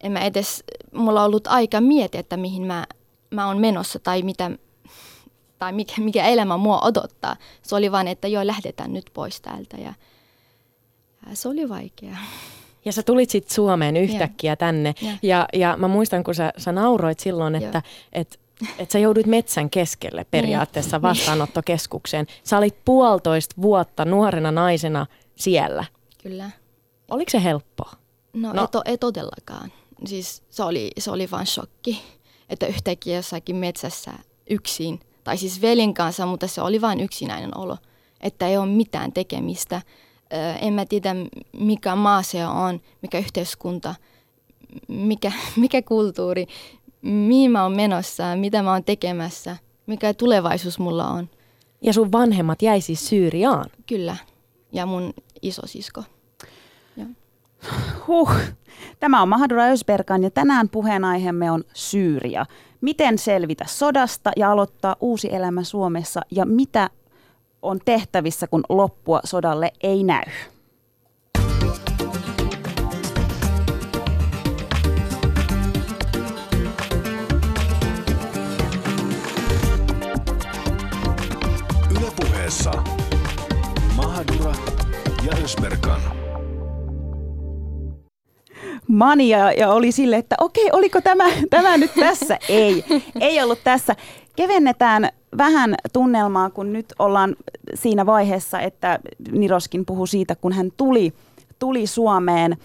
[0.00, 2.86] en mä edes, mulla on ollut aika miettiä, että mihin mä,
[3.30, 4.50] mä oon menossa tai mitä,
[5.60, 7.36] tai mikä, mikä elämä mua odottaa.
[7.62, 9.94] Se oli vain, että joo, lähdetään nyt pois täältä ja,
[11.30, 12.16] ja se oli vaikeaa.
[12.84, 14.94] Ja sä tulit sitten Suomeen yhtäkkiä tänne.
[15.02, 15.12] Ja.
[15.22, 18.40] Ja, ja mä muistan, kun sä, sä nauroit silloin, että et,
[18.78, 22.26] et sä joudut metsän keskelle periaatteessa vastaanottokeskukseen.
[22.44, 25.84] Sä olit puolitoista vuotta nuorena naisena siellä.
[26.22, 26.50] Kyllä.
[27.10, 27.92] Oliko se helppoa?
[28.32, 28.54] No, No.
[28.54, 28.62] no.
[28.62, 29.72] Ei, to, ei todellakaan.
[30.06, 32.02] Siis se oli, se oli vain shokki,
[32.48, 34.12] että yhtäkkiä jossakin metsässä
[34.50, 37.76] yksin, tai siis velin kanssa, mutta se oli vain yksinäinen olo,
[38.20, 39.82] että ei ole mitään tekemistä.
[40.60, 41.14] En mä tiedä,
[41.52, 43.94] mikä maa se on, mikä yhteiskunta,
[44.88, 46.46] mikä, mikä kulttuuri,
[47.02, 49.56] mihin mä oon menossa, mitä mä oon tekemässä,
[49.86, 51.30] mikä tulevaisuus mulla on.
[51.82, 53.70] Ja sun vanhemmat jäi siis Syyriaan.
[53.86, 54.16] Kyllä.
[54.72, 56.04] Ja mun isosisko.
[58.06, 58.30] Huh.
[59.00, 62.46] Tämä on Mahadura Ösberkan ja tänään puheenaiheemme on Syyria.
[62.80, 66.90] Miten selvitä sodasta ja aloittaa uusi elämä Suomessa ja mitä
[67.62, 70.24] on tehtävissä, kun loppua sodalle ei näy?
[89.00, 92.38] Mania ja oli sille, että okei, oliko tämä, tämä nyt tässä?
[92.48, 92.84] Ei,
[93.20, 93.96] ei ollut tässä.
[94.36, 95.08] Kevennetään
[95.38, 97.36] vähän tunnelmaa, kun nyt ollaan
[97.74, 98.98] siinä vaiheessa, että
[99.32, 101.12] Niroskin puhuu siitä, kun hän tuli,
[101.58, 102.56] tuli Suomeen.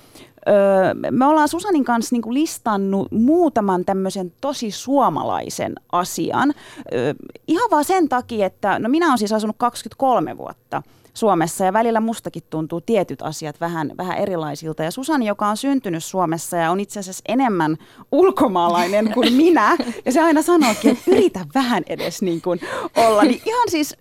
[0.48, 6.54] Öö, me ollaan Susanin kanssa niinku listannut muutaman tämmöisen tosi suomalaisen asian.
[6.94, 7.14] Öö,
[7.48, 10.84] ihan vaan sen takia, että no minä olen siis asunut 23 vuotta
[11.16, 14.84] Suomessa ja välillä mustakin tuntuu tietyt asiat vähän, vähän erilaisilta.
[14.84, 17.78] Ja Susani, joka on syntynyt Suomessa ja on itse asiassa enemmän
[18.12, 22.60] ulkomaalainen kuin minä, ja se aina sanookin, että yritä vähän edes niin kuin
[22.96, 23.24] olla.
[23.24, 23.98] Niin ihan siis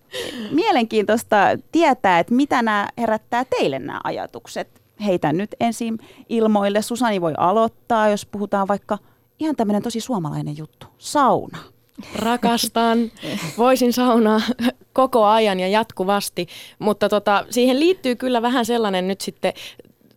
[0.50, 1.36] mielenkiintoista
[1.72, 4.82] tietää, että mitä nämä herättää teille nämä ajatukset.
[5.04, 5.98] Heitän nyt ensin
[6.28, 6.82] ilmoille.
[6.82, 8.98] Susani voi aloittaa, jos puhutaan vaikka
[9.38, 10.86] ihan tämmöinen tosi suomalainen juttu.
[10.98, 11.73] Sauna.
[12.14, 12.98] Rakastan,
[13.58, 14.40] voisin saunaa
[14.92, 16.46] koko ajan ja jatkuvasti,
[16.78, 19.52] mutta tota, siihen liittyy kyllä vähän sellainen nyt sitten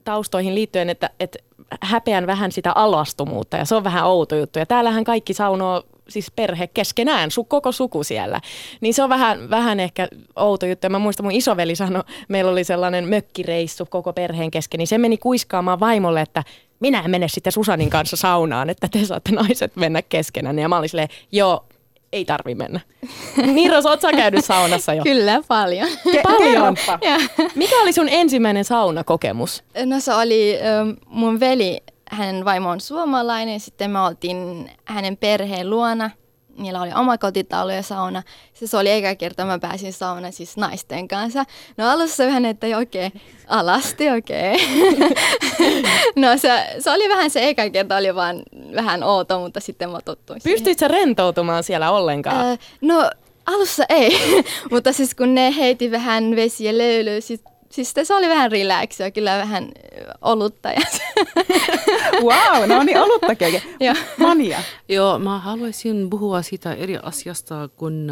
[0.03, 1.39] taustoihin liittyen, että, että
[1.81, 4.59] häpeän vähän sitä alastumuutta ja se on vähän outo juttu.
[4.59, 8.41] Ja täällähän kaikki saunoo siis perhe keskenään, su, koko suku siellä.
[8.81, 10.89] Niin se on vähän, vähän ehkä outo juttu.
[10.89, 15.17] Mä muistan, mun isoveli sanoi, meillä oli sellainen mökkireissu koko perheen kesken, niin se meni
[15.17, 16.43] kuiskaamaan vaimolle, että
[16.79, 20.59] minä en mene sitten Susanin kanssa saunaan, että te saatte naiset mennä keskenään.
[20.59, 21.65] Ja mä olin silleen, joo,
[22.11, 22.79] ei tarvi mennä.
[23.53, 25.03] Niiros, oot sä käynyt saunassa jo?
[25.03, 25.87] Kyllä, paljon.
[25.89, 26.75] Ke- Paljon.
[27.55, 29.63] Mikä oli sun ensimmäinen saunakokemus?
[29.85, 35.69] No se oli ähm, mun veli, hänen vaimo on suomalainen, sitten me oltiin hänen perheen
[35.69, 36.09] luona.
[36.57, 38.23] Niillä oli oma kotitalo ja sauna.
[38.53, 41.45] Se, se oli eka kerta, mä pääsin saunaan siis naisten kanssa.
[41.77, 44.53] No alussa vähän, että okei, okay, alasti, okei.
[44.53, 45.11] Okay.
[46.23, 48.43] no se, se, oli vähän se eka kerta, oli vaan
[48.75, 50.41] vähän outo, mutta sitten mä tottuin.
[50.43, 52.51] Pystyit sä rentoutumaan siellä ollenkaan?
[52.51, 53.09] Äh, no
[53.45, 57.43] alussa ei, mutta siis kun ne heiti vähän vesiä löylyä, siis,
[57.83, 60.69] siis se oli vähän relaxia, kyllä vähän äh, olutta.
[60.69, 60.81] Ja
[62.27, 63.61] Wow, no niin, oluttakin.
[63.79, 63.95] Joo.
[64.17, 64.59] Mania.
[64.89, 68.07] Joo, mä haluaisin puhua siitä eri asiasta, kun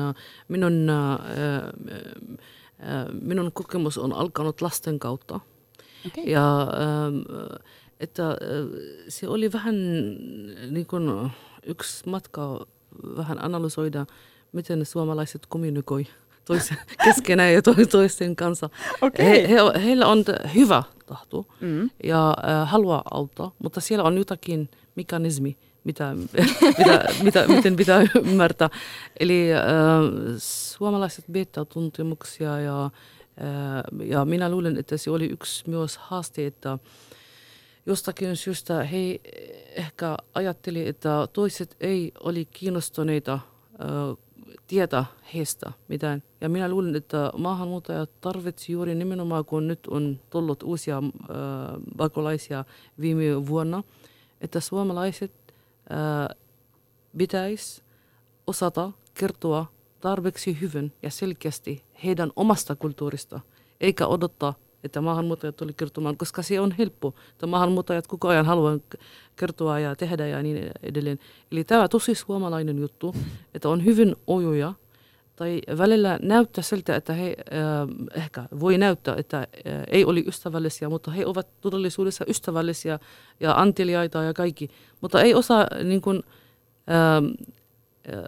[0.47, 5.39] minun, äh, äh, minun kokemus on alkanut lasten kautta.
[6.07, 6.23] Okay.
[6.23, 6.67] Ja
[7.99, 8.37] että äh,
[9.07, 9.75] se oli vähän
[10.71, 11.31] niin kuin
[11.65, 12.65] yksi matka
[13.17, 14.05] vähän analysoida,
[14.51, 16.07] miten suomalaiset kommunikoi
[16.45, 18.69] toisen, keskenään ja to- toisten kanssa.
[19.01, 19.25] Okei.
[19.25, 20.23] He, he, heillä on
[20.55, 21.89] hyvä tahto Mm.
[22.03, 26.13] ja äh, haluaa auttaa, mutta siellä on jotakin mekanismi, mitä,
[26.77, 28.69] mitä, mitä, miten pitää ymmärtää.
[29.19, 29.61] Eli äh,
[30.37, 36.77] suomalaiset beta-tuntemuksia ja, äh, ja minä luulen, että se oli yksi myös haaste, että
[37.85, 39.19] jostakin syystä he
[39.75, 44.24] ehkä ajatteli, että toiset ei oli kiinnostuneita äh,
[44.67, 46.23] tietää heistä mitään.
[46.41, 51.03] Ja minä luulen, että maahanmuuttajat tarvitsi juuri nimenomaan, kun nyt on tullut uusia äh,
[51.97, 52.65] pakolaisia
[52.99, 53.83] viime vuonna,
[54.41, 55.31] että suomalaiset
[55.91, 56.37] äh,
[57.17, 57.83] pitäisi
[58.47, 59.65] osata kertoa
[59.99, 63.39] tarpeeksi hyvin ja selkeästi heidän omasta kulttuurista,
[63.81, 64.53] eikä odottaa,
[64.85, 67.13] että maahanmuuttajat tuli kertomaan, koska se on helppo.
[67.31, 68.81] Että maahanmuuttajat koko ajan haluavat
[69.35, 71.19] kertoa ja tehdä ja niin edelleen.
[71.51, 73.15] Eli tämä tosi suomalainen juttu,
[73.53, 74.73] että on hyvin ojoja
[75.35, 79.45] tai välillä näyttää siltä, että he äh, ehkä voi näyttää, että äh,
[79.87, 82.99] ei oli ystävällisiä, mutta he ovat todellisuudessa ystävällisiä
[83.39, 84.69] ja anteliaita ja kaikki,
[85.01, 86.23] mutta ei osaa niin kuin,
[86.89, 87.17] äh,
[88.17, 88.23] äh,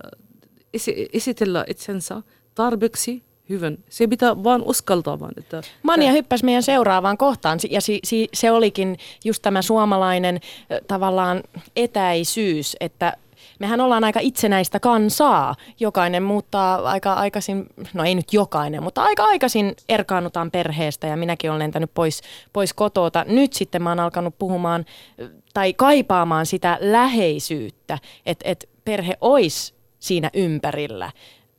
[1.14, 2.22] esitellä itsensä
[2.56, 3.78] tarpeeksi hyvän.
[3.90, 5.34] Se pitää vaan uskaltaa vaan.
[5.38, 10.40] Että Mania hyppäsi meidän seuraavaan kohtaan ja si, si, se olikin just tämä suomalainen
[10.88, 11.44] tavallaan
[11.76, 13.14] etäisyys, että
[13.60, 15.56] mehän ollaan aika itsenäistä kansaa.
[15.80, 21.50] Jokainen muuttaa aika aikaisin, no ei nyt jokainen, mutta aika aikaisin erkaannutaan perheestä ja minäkin
[21.50, 22.22] olen lentänyt pois,
[22.54, 23.26] pois kotota.
[23.28, 24.86] Nyt sitten mä oon alkanut puhumaan
[25.54, 31.12] tai kaipaamaan sitä läheisyyttä, että et perhe olisi siinä ympärillä.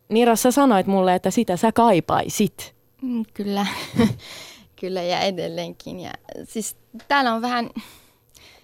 [0.09, 2.75] Niira, sä sanoit mulle, että sitä sä kaipaisit.
[3.03, 3.66] Mm, kyllä,
[4.81, 6.01] kyllä ja edelleenkin.
[6.01, 6.12] Ja,
[6.44, 6.77] siis
[7.09, 7.71] täällä on vähän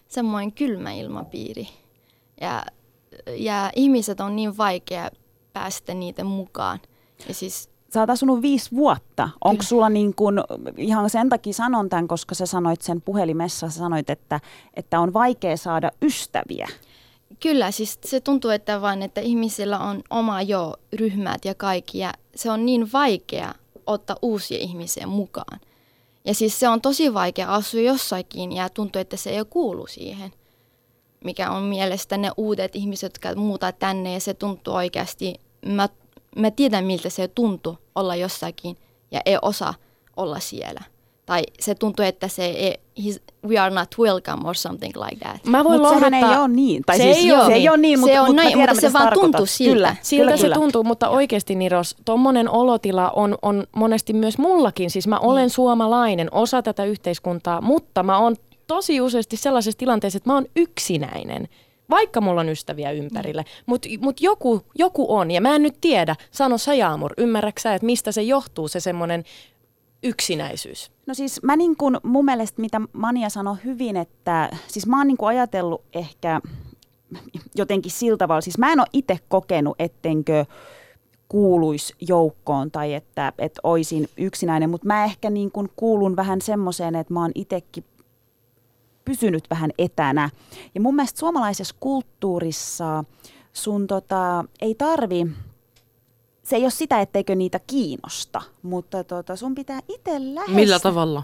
[0.08, 1.68] semmoinen kylmä ilmapiiri.
[2.40, 2.62] Ja
[3.36, 5.10] ja ihmiset on niin vaikea
[5.52, 6.80] päästä niitä mukaan.
[7.28, 9.28] Ja siis Sä oot asunut viisi vuotta.
[9.44, 10.44] Onko sulla niin kun,
[10.76, 14.40] ihan sen takia sanon tämän, koska sä sanoit sen puhelimessa, sä sanoit, että,
[14.74, 16.68] että on vaikea saada ystäviä.
[17.40, 22.12] Kyllä, siis se tuntuu, että vain, että ihmisillä on oma jo ryhmät ja kaikki, ja
[22.34, 23.54] se on niin vaikea
[23.86, 25.60] ottaa uusia ihmisiä mukaan.
[26.24, 30.32] Ja siis se on tosi vaikea asua jossakin ja tuntuu, että se ei kuulu siihen
[31.24, 35.34] mikä on mielestä ne uudet ihmiset, jotka muuta tänne ja se tuntuu oikeasti,
[35.66, 35.88] mä,
[36.36, 38.76] mä tiedän miltä se tuntuu olla jossakin
[39.10, 39.74] ja ei osaa
[40.16, 40.80] olla siellä.
[41.26, 42.78] Tai se tuntuu, että se ei,
[43.46, 45.44] we are not welcome or something like that.
[45.44, 46.82] Mä voin Mutta sehän ei ole niin.
[46.86, 48.76] Tai se, siis, ei ole, se ei ole niin, mutta, se on mutta, näin, tiedän,
[48.76, 49.72] mutta se vaan tuntuu siltä.
[49.72, 50.54] Kyllä, siltä kyllä, se kyllä.
[50.54, 54.90] tuntuu, mutta oikeasti Niros, tuommoinen olotila on, on monesti myös mullakin.
[54.90, 55.50] Siis mä olen mm.
[55.50, 61.48] suomalainen, osa tätä yhteiskuntaa, mutta mä oon tosi useasti sellaisessa tilanteessa, että mä oon yksinäinen
[61.90, 63.48] vaikka mulla on ystäviä ympärillä, mm.
[63.66, 67.86] mutta mut joku, joku on, ja mä en nyt tiedä, sano sä Jaamur, ymmärräksä, että
[67.86, 69.24] mistä se johtuu, se semmoinen
[70.04, 70.92] yksinäisyys?
[71.06, 75.06] No siis mä niin kun, mun mielestä, mitä Mania sanoi hyvin, että siis mä oon
[75.06, 76.40] niin ajatellut ehkä
[77.54, 80.44] jotenkin sillä tavalla, siis mä en ole itse kokenut, ettenkö
[81.28, 86.94] kuuluisi joukkoon tai että, että olisin yksinäinen, mutta mä ehkä niin kun kuulun vähän semmoiseen,
[86.94, 87.84] että mä oon itsekin
[89.04, 90.30] pysynyt vähän etänä.
[90.74, 93.04] Ja mun mielestä suomalaisessa kulttuurissa
[93.52, 95.26] sun tota, ei tarvi,
[96.44, 100.54] se ei ole sitä, etteikö niitä kiinnosta, mutta tota, sun pitää itse lähestyä.
[100.54, 101.22] Millä tavalla?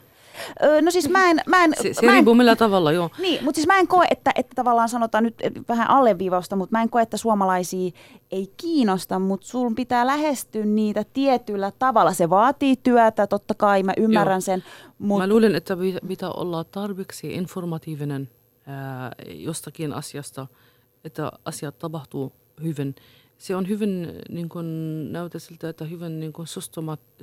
[0.63, 1.41] Öö, no siis mä en...
[1.47, 3.11] Mä en se se mä en, riippuu millä tavalla, joo.
[3.19, 5.35] Niin, mutta siis mä en koe, että, että tavallaan sanotaan nyt
[5.69, 7.91] vähän alleviivausta, mutta mä en koe, että suomalaisia
[8.31, 12.13] ei kiinnosta, mutta sun pitää lähestyä niitä tietyllä tavalla.
[12.13, 14.41] Se vaatii työtä, totta kai, mä ymmärrän joo.
[14.41, 14.65] sen.
[14.99, 15.27] Mutta...
[15.27, 15.77] Mä luulen, että
[16.09, 18.31] pitää olla tarpeeksi informatiivinen
[18.67, 20.47] ää, jostakin asiasta,
[21.05, 22.95] että asiat tapahtuu hyvin
[23.41, 24.67] se on hyvin niin kuin,
[25.13, 26.47] näytä siltä, että hyvin niin kuin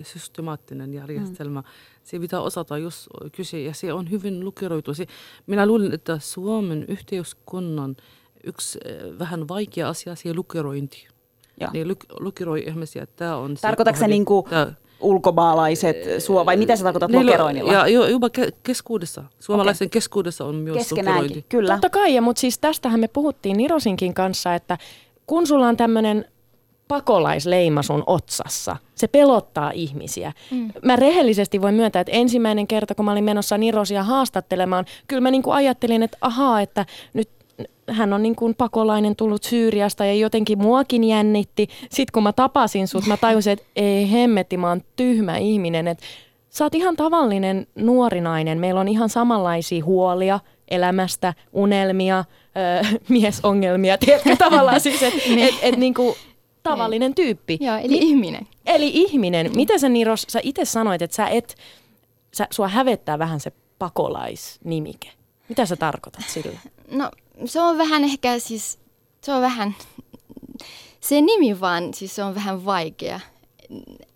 [0.04, 1.62] systemaattinen järjestelmä.
[1.62, 1.68] Mm.
[2.04, 4.94] Se pitää osata, jos kyse, ja se on hyvin lukeroitu.
[4.94, 5.06] Se,
[5.48, 7.96] minä luulen, että Suomen yhteiskunnan
[8.44, 11.08] yksi äh, vähän vaikea asia, se lukerointi.
[11.60, 11.70] Ja.
[11.74, 14.46] Ne luk, lukeroi ihmisiä, että tämä on Tarkoitatko se, niin kuin
[15.00, 17.74] ulkomaalaiset suo, vai mitä sä tarkoitat Niillä, lokeroinnilla?
[17.74, 19.24] Ja, jo, jopa ke- keskuudessa.
[19.40, 19.90] Suomalaisen okay.
[19.90, 21.46] keskuudessa on myös lukerointi.
[21.50, 21.74] kyllä.
[21.74, 24.78] Totta kai, ja, mutta siis tästähän me puhuttiin Nirosinkin kanssa, että
[25.28, 26.26] kun sulla on tämmöinen
[26.88, 28.78] pakolaisleima sun otsassa.
[28.96, 30.32] Se pelottaa ihmisiä.
[30.52, 30.72] Mm.
[30.84, 35.32] Mä rehellisesti voin myöntää, että ensimmäinen kerta, kun mä olin menossa Nirosia haastattelemaan, kyllä mä
[35.32, 37.30] niinku ajattelin, että ahaa, että nyt
[37.90, 41.68] hän on niin kuin pakolainen tullut Syyriasta ja jotenkin muakin jännitti.
[41.80, 45.88] Sitten kun mä tapasin sut, mä tajusin, että ei hemmetti, mä oon tyhmä ihminen.
[45.88, 46.04] Että
[46.50, 48.60] sä oot ihan tavallinen nuori nainen.
[48.60, 55.56] Meillä on ihan samanlaisia huolia elämästä, unelmia, ö, miesongelmia, tiedätkö tavallaan siis, että et, et,
[55.62, 56.18] et, niinku,
[56.64, 57.58] tavallinen tyyppi.
[57.62, 58.48] Joo, eli Ni, ihminen.
[58.66, 59.52] Eli ihminen.
[59.56, 61.56] Miten sä Niros, sä itse sanoit, että sä et,
[62.34, 65.12] sä, sua hävettää vähän se pakolaisnimike.
[65.50, 66.60] Mitä sä tarkoitat sillä?
[66.92, 67.12] No
[67.46, 68.80] se on vähän ehkä siis,
[69.22, 69.76] se on vähän,
[71.00, 73.20] se nimi vaan, siis se on vähän vaikea.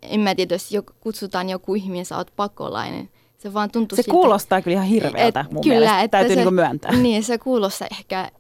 [0.02, 3.10] En mä tiedä, jos kutsutaan joku ihminen, sä oot pakolainen–
[3.42, 6.36] se vaan tuntuu Se siltä, kuulostaa kyllä ihan hirveältä et, mun kyllä, mielestä, että täytyy
[6.36, 6.92] se, niin myöntää.
[6.92, 8.32] Niin, se kuulostaa ehkä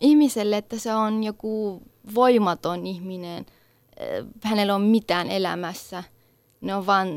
[0.00, 1.82] ihmiselle, että se on joku
[2.14, 3.46] voimaton ihminen,
[4.44, 6.04] hänellä on mitään elämässä.
[6.60, 7.08] Ne on vaan...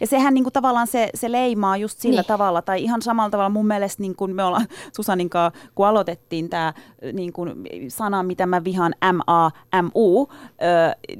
[0.00, 2.26] Ja sehän niin kuin, tavallaan se, se leimaa just sillä Niin.
[2.28, 6.48] tavalla, tai ihan samalla tavalla mun mielestä niin kuin me ollaan Susanin kanssa, kun aloitettiin
[6.48, 6.72] tämä
[7.12, 7.54] niin kuin,
[7.88, 10.28] sana, mitä mä vihaan, M-A-M-U, ö,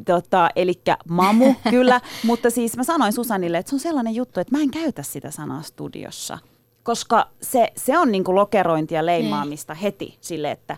[0.07, 4.57] tota, eli mamu, kyllä, mutta siis mä sanoin Susanille, että se on sellainen juttu, että
[4.57, 6.39] mä en käytä sitä sanaa studiossa,
[6.83, 10.77] koska se, se on niin kuin lokerointia ja leimaamista heti sille, että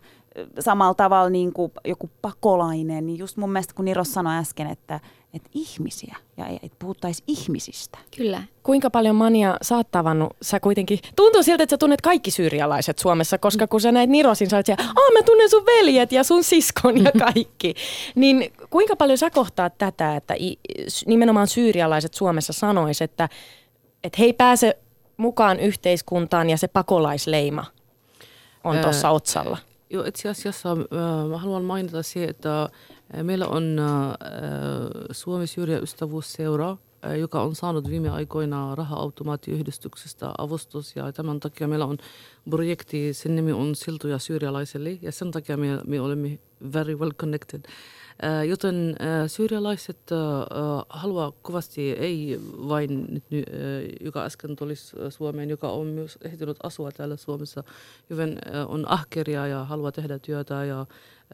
[0.61, 5.00] samalla tavalla niin kuin joku pakolainen, niin just mun mielestä kun Niro sanoi äsken, että,
[5.34, 7.98] että ihmisiä ja ei- että puhuttaisiin ihmisistä.
[8.16, 8.42] Kyllä.
[8.62, 10.36] Kuinka paljon Mania sä oot tavannut?
[10.42, 14.50] Sä kuitenkin, tuntuu siltä, että sä tunnet kaikki syyrialaiset Suomessa, koska kun sä näit Nirosin,
[14.50, 17.74] sä oot siellä, Aa, mä tunnen sun veljet ja sun siskon ja kaikki.
[18.14, 20.34] niin kuinka paljon sä kohtaat tätä, että
[21.06, 23.28] nimenomaan syyrialaiset Suomessa sanois, että,
[24.04, 24.78] että he ei pääse
[25.16, 27.64] mukaan yhteiskuntaan ja se pakolaisleima
[28.64, 29.58] on tuossa otsalla?
[29.90, 32.68] Joo, itse asiassa äh, mä haluan mainita se, että
[33.22, 33.86] meillä on äh,
[35.10, 40.96] Suomi-Syyria-ystävyysseura, äh, joka on saanut viime aikoina raha-automaattiyhdistyksestä avustus.
[40.96, 41.98] Ja tämän takia meillä on
[42.50, 46.38] projekti, sen nimi on Siltoja syyrialaisille ja sen takia me, me olemme
[46.72, 47.60] very well connected.
[48.24, 54.56] Äh, Joten äh, syyrialaiset äh, äh, haluaa kovasti, ei vain nyt, ny- äh, joka äsken
[54.56, 57.64] tuli S- Suomeen, joka on myös ehtinyt asua täällä Suomessa,
[58.10, 60.86] hyvin äh, on ahkeria ja haluaa tehdä työtä ja äh,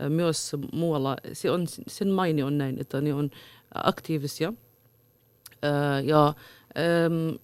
[0.09, 1.17] myös muualla.
[1.33, 3.31] Se on, sen maini on näin, että ne on
[3.75, 4.53] aktiivisia.
[6.05, 6.35] Ja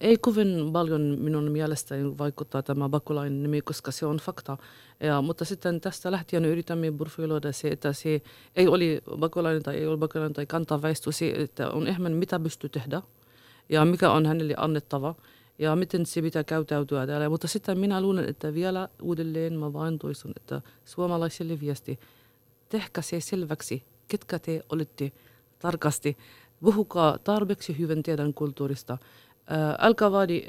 [0.00, 4.56] ei kovin paljon minun mielestäni vaikuttaa tämä pakolainen nimi, koska se on fakta.
[5.00, 8.22] Ja, mutta sitten tästä lähtien yritämme profiloida se, että se
[8.56, 12.40] ei ole pakolainen tai ei ole pakolainen tai kantaa väestö, se, että on enemmän mitä
[12.40, 13.02] pystyy tehdä
[13.68, 15.14] ja mikä on hänelle annettava
[15.58, 17.28] ja miten se pitää käytäytyä täällä.
[17.28, 22.00] Mutta sitten minä luulen, että vielä uudelleen mä vain toistan, että suomalaisille viesti,
[22.72, 25.12] tehkää se selväksi, ketkä te olette
[25.58, 26.16] tarkasti.
[26.60, 28.98] Puhukaa tarpeeksi hyvin teidän kulttuurista.
[29.46, 30.42] Ää, älkää vaadi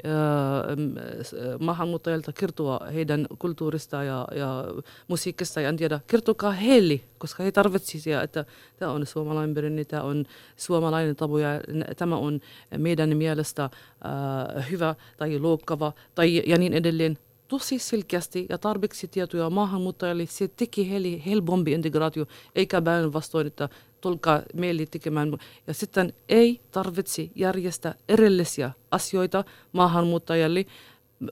[0.76, 4.64] m, s- maahanmuuttajilta kertoa heidän kulttuurista ja, ja
[5.08, 6.00] musiikista ja en tiedä.
[6.06, 8.44] Kertokaa heille, koska he tarvitsisivat, että
[8.76, 10.24] tämä on suomalainen perinne, tämä on
[10.56, 11.48] suomalainen tabu ja
[11.96, 12.40] tämä on
[12.78, 13.62] meidän mielestä
[14.04, 17.18] ää, hyvä tai loukkava tai ja niin edelleen
[17.54, 23.68] tosi selkeästi ja tarpeeksi tietoja maahanmuuttajille, se teki heille helpompi integraatio, eikä päinvastoin, että
[24.00, 25.38] tulkaa meille tekemään.
[25.66, 30.66] Ja sitten ei tarvitse järjestää erillisiä asioita maahanmuuttajille.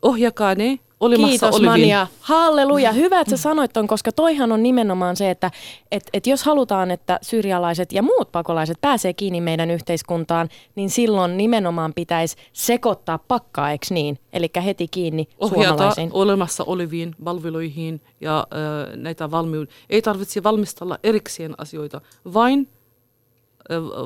[0.03, 1.71] Ohjakaa ne olemassa Kiitos oleviin.
[1.71, 2.07] Mania.
[2.21, 2.93] Halleluja.
[2.93, 5.51] Hyvä, että sä sanoit ton, koska toihan on nimenomaan se, että
[5.93, 11.37] et, et jos halutaan, että syyrialaiset ja muut pakolaiset pääsee kiinni meidän yhteiskuntaan, niin silloin
[11.37, 14.19] nimenomaan pitäisi sekoittaa pakkaa, eikö niin?
[14.33, 16.11] Eli heti kiinni ohjata suomalaisiin.
[16.13, 19.75] olemassa oleviin palveluihin ja äh, näitä valmiuden.
[19.91, 22.01] Ei tarvitse valmistella erikseen asioita,
[22.35, 22.69] vain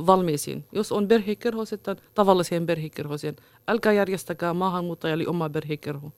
[0.06, 0.64] valmiisiin.
[0.72, 3.36] Jos on perhekerho, sitten tavalliseen perhekerhoiseen.
[3.68, 6.12] Älkää järjestäkää maahanmuuttajalle oma perhekerho.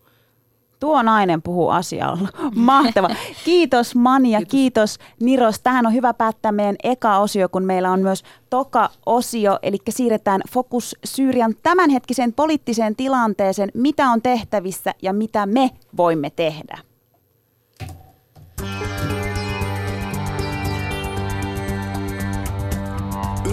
[0.81, 2.29] Tuo nainen puhuu asialla.
[2.55, 3.09] Mahtava.
[3.45, 4.99] Kiitos Mania, kiitos.
[4.99, 5.61] kiitos Niros.
[5.61, 10.41] Tähän on hyvä päättää meidän eka osio, kun meillä on myös toka osio, eli siirretään
[10.51, 16.79] fokus Syyrian tämänhetkiseen poliittiseen tilanteeseen, mitä on tehtävissä ja mitä me voimme tehdä.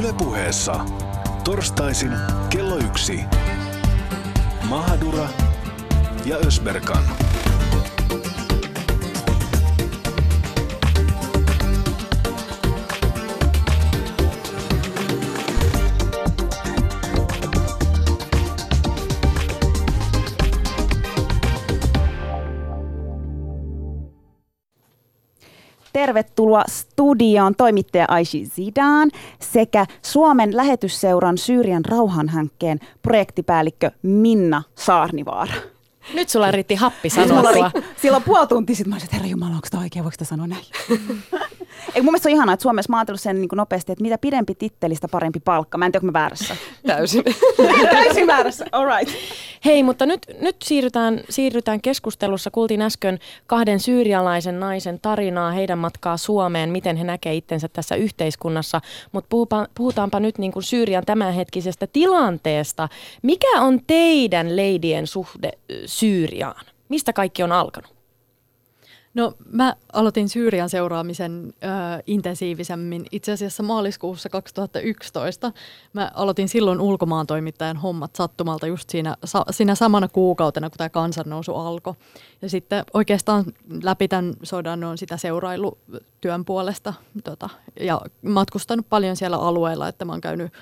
[0.05, 0.85] Ylepuheessa
[1.43, 2.11] torstaisin
[2.49, 3.19] kello yksi.
[4.69, 5.29] Mahadura
[6.25, 7.03] ja Ösberkan.
[25.95, 35.53] Tervetuloa studioon toimittaja Aishi Zidan sekä Suomen lähetysseuran Syyrian rauhanhankkeen projektipäällikkö Minna Saarnivaara.
[36.13, 37.71] Nyt sulla riitti happi sanoa.
[38.01, 40.47] silloin puoli tuntia sitten, mä olisin, että herra Jumala, onko tämä oikein, voiko sitä sanoa
[40.47, 40.65] näin?
[41.95, 44.17] Ei, mun mielestä on ihanaa, että Suomessa mä oon sen niin kuin nopeasti, että mitä
[44.17, 45.77] pidempi tittelistä, parempi palkka.
[45.77, 46.55] Mä en tiedä, onko mä väärässä.
[46.87, 47.23] Täysin.
[47.91, 49.15] Täysin väärässä, all right.
[49.65, 52.51] Hei, mutta nyt, nyt siirrytään, siirrytään keskustelussa.
[52.51, 58.81] Kuultiin äsken kahden syyrialaisen naisen tarinaa, heidän matkaa Suomeen, miten he näkevät itsensä tässä yhteiskunnassa.
[59.11, 62.89] Mutta puhupa, puhutaanpa nyt niin kuin Syyrian tämänhetkisestä tilanteesta.
[63.21, 65.51] Mikä on teidän leidien suhde
[65.85, 66.65] Syyriaan?
[66.89, 67.94] Mistä kaikki on alkanut?
[69.15, 71.67] No mä aloitin Syyrian seuraamisen ö,
[72.07, 75.51] intensiivisemmin itse asiassa maaliskuussa 2011.
[75.93, 80.89] Mä aloitin silloin ulkomaan toimittajan hommat sattumalta just siinä, sa, siinä samana kuukautena, kun tämä
[80.89, 81.93] kansannousu alkoi.
[82.41, 83.45] Ja sitten oikeastaan
[83.83, 86.93] läpi tämän sodan on sitä seurailutyön puolesta
[87.23, 87.49] tota,
[87.79, 90.53] ja matkustanut paljon siellä alueella, että mä oon käynyt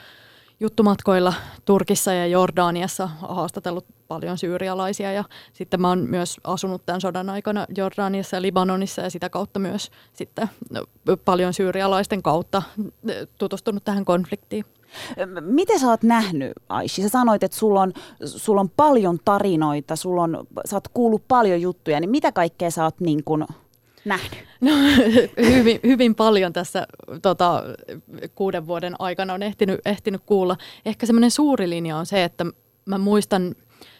[0.59, 1.33] juttumatkoilla
[1.65, 5.23] Turkissa ja Jordaniassa haastatellut paljon syyrialaisia ja
[5.53, 9.91] sitten mä oon myös asunut tämän sodan aikana Jordaniassa ja Libanonissa ja sitä kautta myös
[10.13, 10.85] sitten no,
[11.25, 12.61] paljon syyrialaisten kautta
[13.37, 14.65] tutustunut tähän konfliktiin.
[15.41, 17.01] Miten sä oot nähnyt, Aishi?
[17.01, 17.93] Sä sanoit, että sulla on,
[18.25, 22.83] sulla on paljon tarinoita, sulla on, sä oot kuullut paljon juttuja, niin mitä kaikkea sä
[22.83, 23.45] oot niin kuin
[24.05, 24.39] nähnyt?
[24.61, 24.71] No,
[25.55, 26.87] hyvin, hyvin paljon tässä
[27.21, 27.63] tota,
[28.35, 30.57] kuuden vuoden aikana on ehtinyt, ehtinyt kuulla.
[30.85, 32.45] Ehkä semmoinen suuri linja on se, että
[32.85, 33.55] mä muistan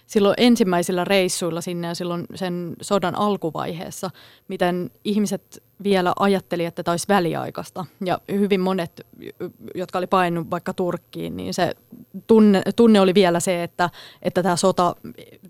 [0.08, 4.10] silloin ensimmäisillä reissuilla sinne ja silloin sen sodan alkuvaiheessa,
[4.48, 7.86] miten ihmiset vielä ajatteli, että tämä olisi väliaikaista.
[8.06, 9.08] Ja hyvin monet,
[9.76, 11.72] jotka oli painunut vaikka Turkkiin, niin se
[12.28, 13.90] tunne, tunne oli vielä se, että,
[14.22, 14.96] että tämä sota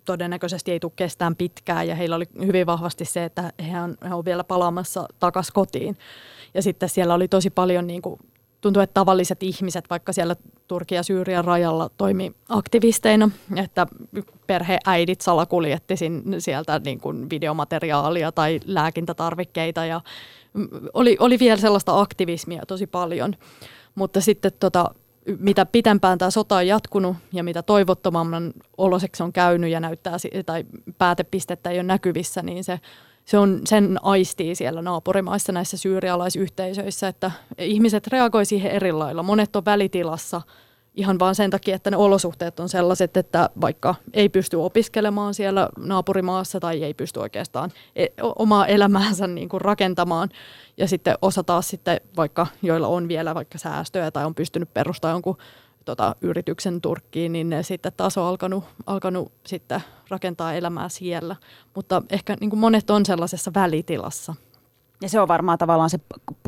[0.05, 1.87] todennäköisesti ei tule kestään pitkään.
[1.87, 5.97] Ja heillä oli hyvin vahvasti se, että he on, he on vielä palaamassa takaisin kotiin.
[6.53, 8.19] Ja sitten siellä oli tosi paljon niin kuin
[8.63, 10.35] tuntuu, että tavalliset ihmiset, vaikka siellä
[10.67, 13.87] Turkia ja Syyrian rajalla toimi aktivisteina, että
[14.47, 15.95] perheäidit salakuljetti
[16.39, 20.01] sieltä niin kuin videomateriaalia tai lääkintätarvikkeita ja
[20.93, 23.35] oli, oli vielä sellaista aktivismia tosi paljon.
[23.95, 24.85] Mutta sitten tota,
[25.39, 30.65] mitä pitempään tämä sota on jatkunut ja mitä toivottomamman oloseksi on käynyt ja näyttää, tai
[30.97, 32.79] päätepistettä ei ole näkyvissä, niin se
[33.25, 39.23] se on, sen aistii siellä naapurimaissa näissä syyrialaisyhteisöissä, että ihmiset reagoi siihen eri lailla.
[39.23, 40.41] Monet on välitilassa
[40.95, 45.69] ihan vain sen takia, että ne olosuhteet on sellaiset, että vaikka ei pysty opiskelemaan siellä
[45.77, 48.05] naapurimaassa tai ei pysty oikeastaan e,
[48.35, 50.29] omaa elämäänsä niin kuin rakentamaan.
[50.77, 55.15] Ja sitten osa taas sitten, vaikka joilla on vielä vaikka säästöjä tai on pystynyt perustamaan
[55.15, 55.37] jonkun
[55.85, 61.35] tota, yrityksen Turkkiin, niin ne sitten taas on alkanut, alkanut sitten rakentaa elämää siellä.
[61.75, 64.35] Mutta ehkä niin kuin monet on sellaisessa välitilassa.
[65.01, 65.99] Ja se on varmaan tavallaan se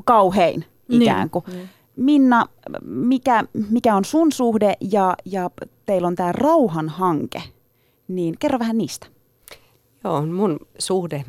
[0.06, 1.02] kauhein niin.
[1.02, 1.46] ikään kuin.
[1.48, 1.70] Niin.
[1.96, 2.46] Minna,
[2.86, 5.50] mikä, mikä on sun suhde ja, ja
[5.86, 7.44] teillä on tämä rauhanhanke,
[8.08, 9.08] niin kerro vähän niistä.
[10.04, 11.26] Joo, mun suhde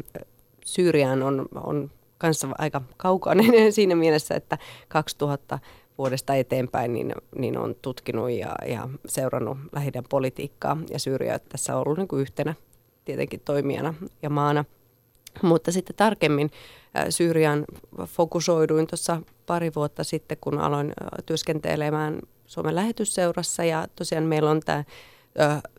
[0.64, 5.58] Syyriaan on, on kanssa aika kaukainen siinä mielessä, että 2000
[5.98, 11.82] vuodesta eteenpäin niin, niin on tutkinut ja, ja seurannut lähidän politiikkaa ja Syyria tässä on
[11.86, 12.54] ollut niin kuin yhtenä
[13.04, 14.64] tietenkin toimijana ja maana.
[15.42, 16.50] Mutta sitten tarkemmin
[17.10, 17.64] Syyrian
[18.04, 20.92] fokusoiduin tuossa pari vuotta sitten, kun aloin
[21.26, 24.84] työskentelemään Suomen lähetysseurassa ja tosiaan meillä on tämä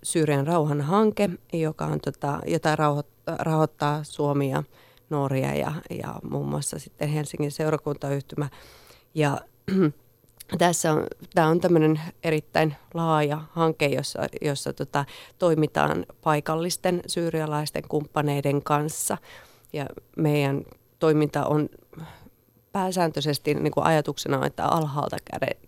[0.03, 2.75] Syyrian rauhan hanke, joka on tota, jota
[3.39, 4.63] rahoittaa Suomi ja
[5.09, 8.49] Norja ja, ja muun muassa sitten Helsingin seurakuntayhtymä.
[9.15, 9.41] Ja
[10.57, 15.05] tässä on, tämä on tämmöinen erittäin laaja hanke, jossa, jossa tota,
[15.39, 19.17] toimitaan paikallisten syyrialaisten kumppaneiden kanssa.
[19.73, 19.85] Ja
[20.17, 20.63] meidän
[20.99, 21.69] toiminta on
[22.71, 25.17] pääsääntöisesti niin kuin ajatuksena, että alhaalta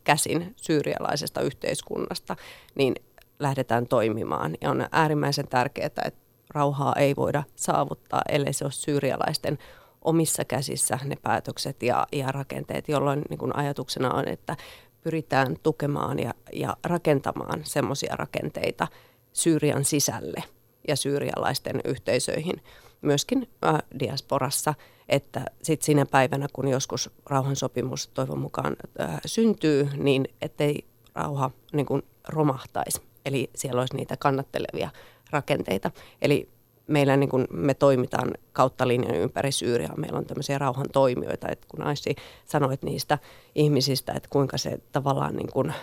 [0.04, 2.36] käsin syyrialaisesta yhteiskunnasta
[2.76, 2.96] niin
[3.40, 4.56] lähdetään toimimaan.
[4.62, 6.12] Ja on äärimmäisen tärkeää, että
[6.54, 9.58] rauhaa ei voida saavuttaa, ellei se ole syyrialaisten
[10.02, 14.58] omissa käsissä ne päätökset ja, ja rakenteet, jolloin niin kuin ajatuksena on, että
[15.02, 18.88] pyritään tukemaan ja, ja rakentamaan semmoisia rakenteita
[19.34, 20.44] Syyrian sisälle
[20.88, 22.62] ja syyrialaisten yhteisöihin,
[23.02, 24.74] myöskin äh, diasporassa,
[25.10, 30.86] että sitten siinä päivänä, kun joskus rauhansopimus toivon mukaan äh, syntyy, niin ettei
[31.16, 33.02] rauha niin kuin romahtaisi.
[33.26, 34.90] Eli siellä olisi niitä kannattelevia
[35.30, 35.92] rakenteita.
[36.22, 36.50] Eli
[36.90, 39.98] meillä niin kuin me toimitaan kautta linjan ympäri Syyriaa.
[39.98, 42.16] Meillä on tämmöisiä rauhan toimijoita, että kun Aissi
[42.46, 43.18] sanoit niistä
[43.56, 45.74] ihmisistä, että kuinka se tavallaan niin kuin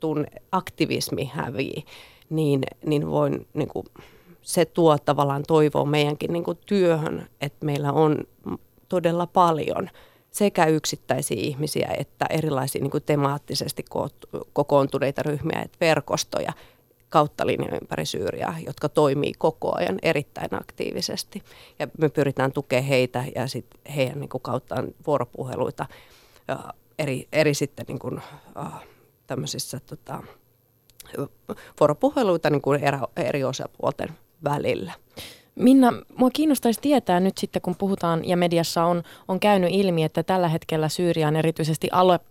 [0.00, 1.84] tunne, aktivismi hävii,
[2.30, 3.86] niin, niin voin niin kuin,
[4.42, 8.18] se tuo tavallaan toivoa meidänkin niin kuin työhön, että meillä on
[8.88, 9.90] todella paljon
[10.30, 13.84] sekä yksittäisiä ihmisiä että erilaisia niin kuin temaattisesti
[14.52, 16.52] kokoontuneita ryhmiä, että verkostoja,
[17.16, 21.42] kautta linjan ympäri Syyriaa, jotka toimii koko ajan erittäin aktiivisesti.
[21.78, 25.86] Ja me pyritään tukemaan heitä ja sit heidän niin kuin, kauttaan vuoropuheluita
[26.48, 28.20] ja eri, eri sitten niin kuin,
[29.26, 30.22] tämmöisissä tota,
[31.80, 34.08] vuoropuheluita niin kuin eri, eri osapuolten
[34.44, 34.92] välillä.
[35.56, 40.22] Minna, mua kiinnostaisi tietää nyt sitten, kun puhutaan ja mediassa on, on käynyt ilmi, että
[40.22, 41.88] tällä hetkellä Syyriaan, erityisesti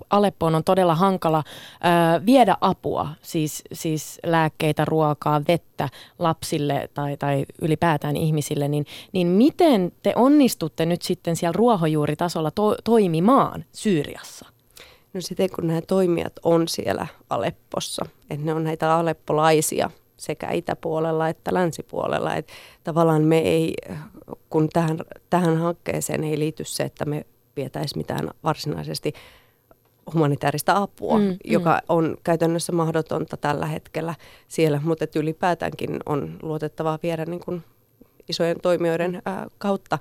[0.10, 7.46] Aleppoon, on todella hankala ö, viedä apua, siis, siis lääkkeitä, ruokaa, vettä lapsille tai, tai
[7.62, 14.46] ylipäätään ihmisille, niin, niin miten te onnistutte nyt sitten siellä ruohonjuuritasolla to, toimimaan Syyriassa?
[15.14, 21.30] No sitten kun nämä toimijat on siellä Aleppossa, että ne on näitä aleppolaisia– sekä itäpuolella
[21.30, 22.36] että länsipuolella.
[22.36, 22.48] Et
[22.84, 23.74] tavallaan me ei,
[24.50, 24.98] kun tähän,
[25.30, 29.14] tähän hankkeeseen ei liity se, että me vietäisiin mitään varsinaisesti
[30.14, 31.38] humanitaarista apua, Mm, mm, mm.
[31.44, 34.16] joka on käytännössä mahdotonta tällä hetkellä
[34.48, 37.64] siellä, mutta ylipäätäänkin on luotettavaa viedä niin kuin
[38.30, 40.00] isojen toimijoiden ää, kautta.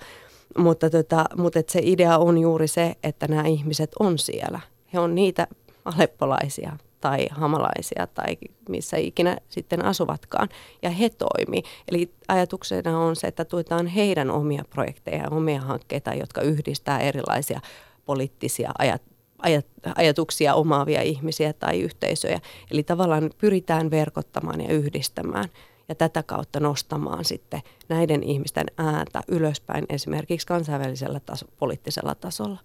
[0.59, 4.61] Mutta, tota, mutta se idea on juuri se, että nämä ihmiset on siellä.
[4.93, 5.47] He on niitä
[5.85, 8.37] aleppolaisia tai hamalaisia tai
[8.69, 10.49] missä ikinä sitten asuvatkaan.
[10.83, 11.63] Ja he toimii.
[11.89, 17.61] Eli ajatuksena on se, että tuetaan heidän omia projekteja ja omia hankkeita, jotka yhdistää erilaisia
[18.05, 19.03] poliittisia ajat,
[19.39, 22.41] ajat, ajatuksia omaavia ihmisiä tai yhteisöjä.
[22.71, 25.49] Eli tavallaan pyritään verkottamaan ja yhdistämään
[25.89, 32.59] ja tätä kautta nostamaan sitten näiden ihmisten ääntä ylöspäin esimerkiksi kansainvälisellä taso, poliittisella tasolla.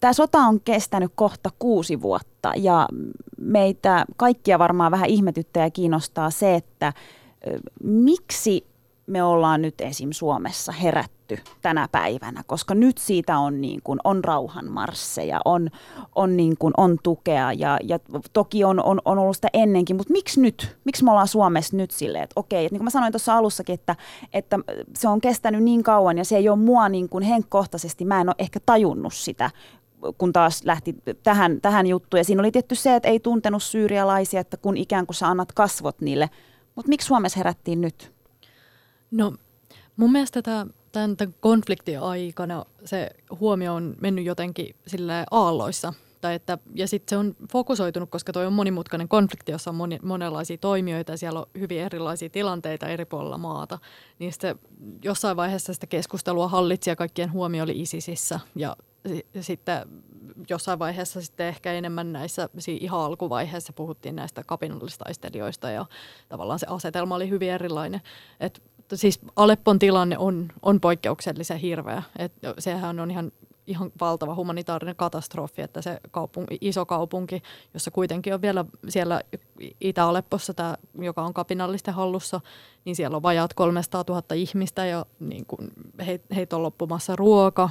[0.00, 2.88] Tämä sota on kestänyt kohta kuusi vuotta ja
[3.40, 6.92] meitä kaikkia varmaan vähän ihmetyttää ja kiinnostaa se, että
[7.82, 8.66] miksi
[9.06, 10.12] me ollaan nyt esim.
[10.12, 11.17] Suomessa herätty
[11.62, 15.70] tänä päivänä, koska nyt siitä on, niin kuin, on rauhanmarsseja, on,
[16.14, 17.98] on, niin kuin, on tukea ja, ja
[18.32, 20.76] toki on, on, on ollut sitä ennenkin, mutta miksi nyt?
[20.84, 23.74] Miksi me ollaan Suomessa nyt silleen, että okei, että niin kuin mä sanoin tuossa alussakin,
[23.74, 23.96] että,
[24.32, 24.58] että
[24.96, 28.28] se on kestänyt niin kauan ja se ei ole mua niin kuin henkkohtaisesti, mä en
[28.28, 29.50] ole ehkä tajunnut sitä,
[30.18, 32.18] kun taas lähti tähän, tähän juttuun.
[32.18, 35.52] Ja siinä oli tietty se, että ei tuntenut syyrialaisia, että kun ikään kuin sä annat
[35.52, 36.30] kasvot niille.
[36.74, 38.12] Mutta miksi Suomessa herättiin nyt?
[39.10, 39.32] No
[39.96, 43.10] mun mielestä tämän, tämän, tämän konfliktin aikana se
[43.40, 45.92] huomio on mennyt jotenkin sille aalloissa.
[46.20, 49.98] Tai että, ja sitten se on fokusoitunut, koska tuo on monimutkainen konflikti, jossa on moni,
[50.02, 53.78] monenlaisia toimijoita ja siellä on hyvin erilaisia tilanteita eri puolilla maata.
[54.18, 54.58] Niin sitten
[55.04, 58.40] jossain vaiheessa sitä keskustelua hallitsi ja kaikkien huomio oli ISISissä.
[58.56, 58.76] Ja,
[59.40, 59.88] sitten
[60.50, 65.86] jossain vaiheessa sitten ehkä enemmän näissä ihan alkuvaiheessa puhuttiin näistä kapinallistaistelijoista ja
[66.28, 68.00] tavallaan se asetelma oli hyvin erilainen.
[68.40, 68.62] Et
[68.96, 72.02] siis Aleppon tilanne on, on poikkeuksellisen hirveä.
[72.18, 73.32] Et sehän on ihan,
[73.66, 77.42] ihan valtava humanitaarinen katastrofi, että se kaupunki, iso kaupunki,
[77.74, 79.20] jossa kuitenkin on vielä siellä
[79.80, 80.52] Itä-Aleppossa,
[81.00, 82.40] joka on kapinallisten hallussa,
[82.84, 85.70] niin siellä on vajaat 300 000 ihmistä ja niin kuin
[86.06, 87.70] he, heitä on loppumassa ruoka.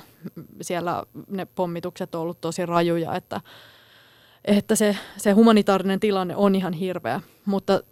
[0.62, 3.42] Siellä ne pommitukset on ollut tosi rajuja, että,
[4.46, 7.84] että se, se humanitaarinen tilanne on ihan hirveä, mutta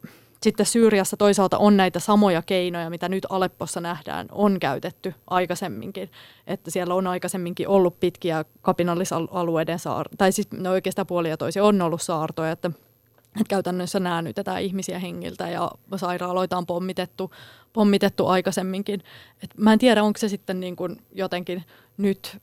[0.44, 6.12] sitten Syyriassa toisaalta on näitä samoja keinoja, mitä nyt Aleppossa nähdään, on käytetty aikaisemminkin.
[6.48, 11.60] Että siellä on aikaisemminkin ollut pitkiä kapinallisalueiden saartoja, tai siis no oikeastaan puoli ja toisi
[11.60, 12.72] on ollut saartoja, että,
[13.26, 17.32] että käytännössä näännytetään ihmisiä hengiltä ja sairaaloita on pommitettu,
[17.74, 19.04] pommitettu aikaisemminkin.
[19.44, 21.64] Et mä en tiedä, onko se sitten niin kuin jotenkin
[21.98, 22.38] nyt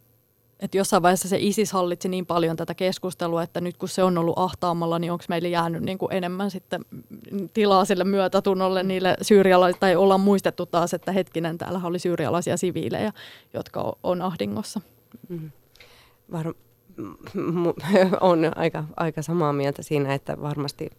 [0.63, 4.19] että jossain vaiheessa se ISIS hallitsi niin paljon tätä keskustelua, että nyt kun se on
[4.19, 6.85] ollut ahtaamalla, niin onko meille jäänyt niin kuin enemmän sitten
[7.55, 13.13] tilaa sille myötätunnolle niille syyrialaisille, tai ollaan muistettu taas, että hetkinen, täällä oli syyrialaisia siviilejä,
[13.55, 14.81] jotka on ahdingossa.
[15.29, 15.51] Mm.
[16.33, 16.55] Var-
[18.21, 20.91] on aika, aika samaa mieltä siinä, että varmasti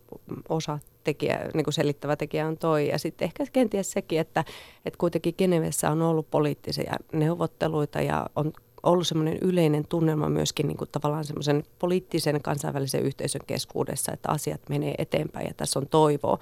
[0.50, 2.88] osa tekijä, niin kuin selittävä tekijä on toi.
[2.88, 4.44] Ja sitten ehkä kenties sekin, että,
[4.86, 8.54] että kuitenkin Genevessä on ollut poliittisia neuvotteluita ja on
[8.84, 14.62] ollut semmoinen yleinen tunnelma myöskin niin kuin tavallaan semmoisen poliittisen kansainvälisen yhteisön keskuudessa, että asiat
[14.70, 16.40] menee eteenpäin ja tässä on toivoa.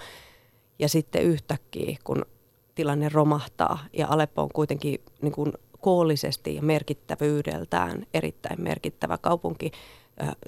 [0.79, 2.25] Ja sitten yhtäkkiä, kun
[2.75, 9.71] tilanne romahtaa ja Aleppo on kuitenkin niin kuin koollisesti ja merkittävyydeltään erittäin merkittävä kaupunki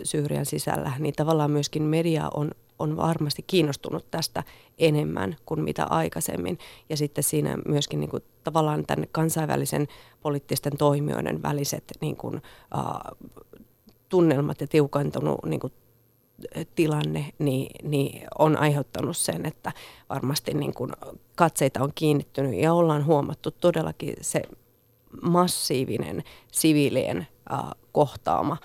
[0.03, 2.51] Syyrian sisällä, niin tavallaan myöskin media on,
[2.83, 4.43] on varmasti kiinnostunut tästä
[4.77, 6.59] enemmän kuin mitä aikaisemmin.
[6.89, 9.87] Ja sitten siinä myöskin niin kuin, tavallaan tämän kansainvälisen
[10.21, 12.41] poliittisten toimijoiden väliset niin kuin,
[12.77, 13.27] äh,
[14.09, 15.73] tunnelmat ja tiukantunut niin kuin,
[16.75, 19.71] tilanne niin, niin on aiheuttanut sen, että
[20.09, 20.91] varmasti niin kuin
[21.35, 24.41] katseita on kiinnittynyt ja ollaan huomattu todellakin se
[25.21, 27.59] massiivinen siviilien äh,
[27.91, 28.57] kohtaama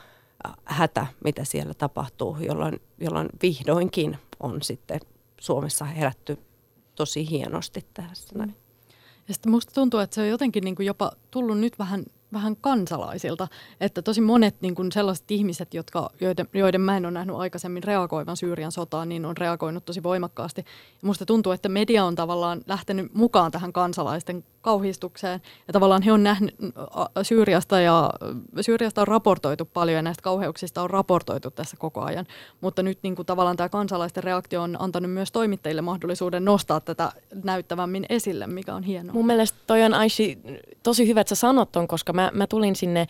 [0.65, 5.01] hätä, mitä siellä tapahtuu, jolloin, jolloin vihdoinkin on sitten
[5.41, 6.39] Suomessa herätty
[6.95, 8.39] tosi hienosti tässä.
[8.39, 8.57] Näin.
[9.29, 12.57] Ja sitten musta tuntuu, että se on jotenkin niin kuin jopa tullut nyt vähän vähän
[12.57, 13.49] kansalaisilta,
[13.81, 17.83] että tosi monet niin kuin sellaiset ihmiset, jotka, joiden, joiden mä en ole nähnyt aikaisemmin
[17.83, 20.61] reagoivan Syyrian sotaan, niin on reagoinut tosi voimakkaasti.
[21.03, 25.41] Ja musta tuntuu, että media on tavallaan lähtenyt mukaan tähän kansalaisten kauhistukseen.
[25.67, 26.55] Ja tavallaan he on nähnyt
[27.23, 28.11] Syyriasta ja
[28.61, 32.27] Syyriasta on raportoitu paljon ja näistä kauheuksista on raportoitu tässä koko ajan.
[32.61, 37.13] Mutta nyt niin kuin tavallaan tämä kansalaisten reaktio on antanut myös toimittajille mahdollisuuden nostaa tätä
[37.45, 39.13] näyttävämmin esille, mikä on hienoa.
[39.15, 40.39] Mun mielestä toi on Aishi
[40.83, 43.07] tosi hyvä, että sä sanot ton, koska mä, mä tulin sinne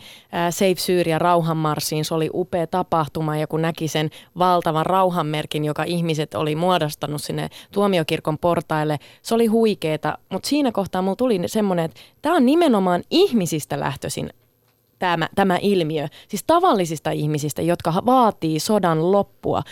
[0.49, 2.05] Save Syyria rauhanmarssiin.
[2.05, 7.49] Se oli upea tapahtuma ja kun näki sen valtavan rauhanmerkin, joka ihmiset oli muodostanut sinne
[7.71, 10.17] tuomiokirkon portaille, se oli huikeeta.
[10.29, 14.29] Mutta siinä kohtaa mulla tuli semmoinen, että tämä on nimenomaan ihmisistä lähtöisin
[14.99, 16.07] tämä, tämä ilmiö.
[16.27, 19.63] Siis tavallisista ihmisistä, jotka vaatii sodan loppua.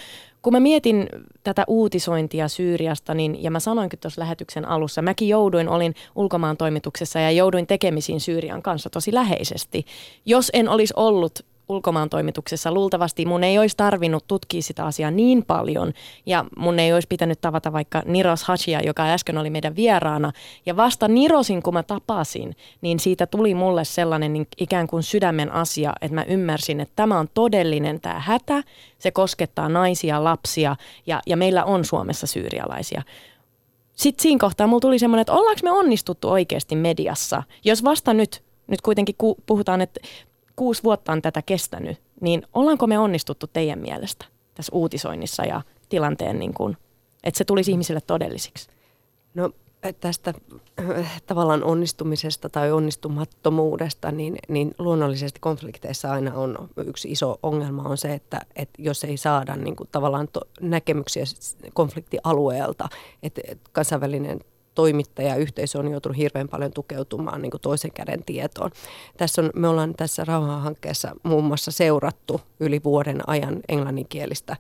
[0.41, 1.09] Kun mä mietin
[1.43, 7.19] tätä uutisointia Syyriasta, niin, ja mä sanoinkin tuossa lähetyksen alussa, mäkin jouduin, olin ulkomaan toimituksessa
[7.19, 9.85] ja jouduin tekemisiin Syyrian kanssa tosi läheisesti.
[10.25, 12.71] Jos en olisi ollut ulkomaan toimituksessa.
[12.71, 15.93] Luultavasti mun ei olisi tarvinnut tutkia sitä asiaa niin paljon
[16.25, 20.31] ja mun ei olisi pitänyt tavata vaikka Niros Hachia, joka äsken oli meidän vieraana.
[20.65, 25.51] Ja vasta Nirosin, kun mä tapasin, niin siitä tuli mulle sellainen niin ikään kuin sydämen
[25.51, 28.63] asia, että mä ymmärsin, että tämä on todellinen tämä hätä,
[28.99, 30.75] se koskettaa naisia, lapsia
[31.07, 33.01] ja, ja meillä on Suomessa syyrialaisia.
[33.93, 38.43] Sitten siinä kohtaa mulla tuli semmoinen, että ollaanko me onnistuttu oikeasti mediassa, jos vasta nyt,
[38.67, 39.15] nyt kuitenkin
[39.45, 39.99] puhutaan, että
[40.57, 46.39] kuusi vuotta on tätä kestänyt, niin ollaanko me onnistuttu teidän mielestä tässä uutisoinnissa ja tilanteen,
[46.39, 46.77] niin kuin,
[47.23, 48.69] että se tulisi ihmisille todellisiksi?
[49.35, 49.51] No
[50.01, 50.33] tästä
[50.79, 57.97] äh, tavallaan onnistumisesta tai onnistumattomuudesta, niin, niin luonnollisesti konflikteissa aina on yksi iso ongelma on
[57.97, 61.23] se, että, että jos ei saada niin kuin tavallaan to, näkemyksiä
[61.73, 62.89] konfliktialueelta,
[63.23, 63.41] että
[63.71, 64.39] kansainvälinen
[64.77, 68.71] toimittaja yhteisö on joutunut hirveän paljon tukeutumaan niin kuin toisen käden tietoon.
[69.17, 74.57] Tässä on, me ollaan tässä rauhanhankkeessa muun muassa seurattu yli vuoden ajan englanninkielistä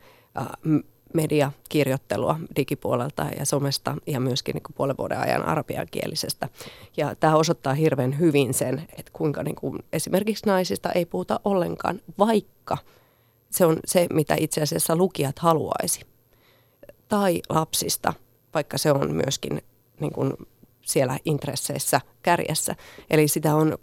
[1.13, 6.49] mediakirjoittelua digipuolelta ja somesta ja myöskin niin kuin puolen vuoden ajan arabiankielisestä.
[6.97, 12.01] Ja tämä osoittaa hirveän hyvin sen, että kuinka niin kuin esimerkiksi naisista ei puhuta ollenkaan,
[12.19, 12.77] vaikka
[13.49, 16.01] se on se, mitä itse asiassa lukijat haluaisi.
[17.07, 18.13] Tai lapsista,
[18.53, 19.61] vaikka se on myöskin
[19.99, 20.33] niin kuin
[20.85, 22.75] siellä intresseissä kärjessä.
[23.09, 23.77] Eli sitä on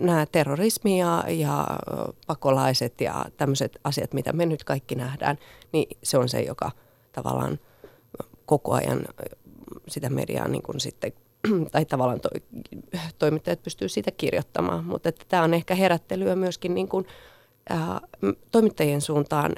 [0.00, 1.66] nämä terrorismi ja, ja
[2.26, 5.38] pakolaiset ja tämmöiset asiat, mitä me nyt kaikki nähdään,
[5.72, 6.70] niin se on se, joka
[7.12, 7.58] tavallaan
[8.46, 9.04] koko ajan
[9.88, 11.12] sitä mediaa niin kuin sitten,
[11.72, 12.28] tai tavallaan to,
[13.18, 14.84] toimittajat pystyy siitä kirjoittamaan.
[14.84, 17.06] Mutta että tämä on ehkä herättelyä myöskin niin kuin,
[17.68, 18.00] ää,
[18.50, 19.52] toimittajien suuntaan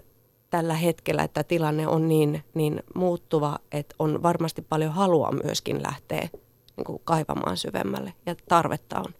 [0.57, 6.28] tällä hetkellä, että tilanne on niin, niin muuttuva, että on varmasti paljon halua myöskin lähteä
[6.76, 9.14] niin kuin kaivamaan syvemmälle ja tarvetta on.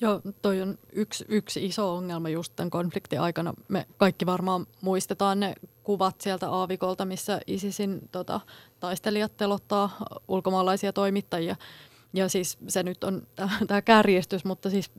[0.00, 3.54] Joo, toi on yksi, yksi iso ongelma just tämän konfliktin aikana.
[3.68, 8.40] Me kaikki varmaan muistetaan ne kuvat sieltä aavikolta, missä ISISin tota,
[8.80, 9.90] taistelijat telottaa
[10.28, 11.56] ulkomaalaisia toimittajia.
[12.12, 13.26] Ja siis se nyt on
[13.66, 14.90] tämä kärjestys, mutta siis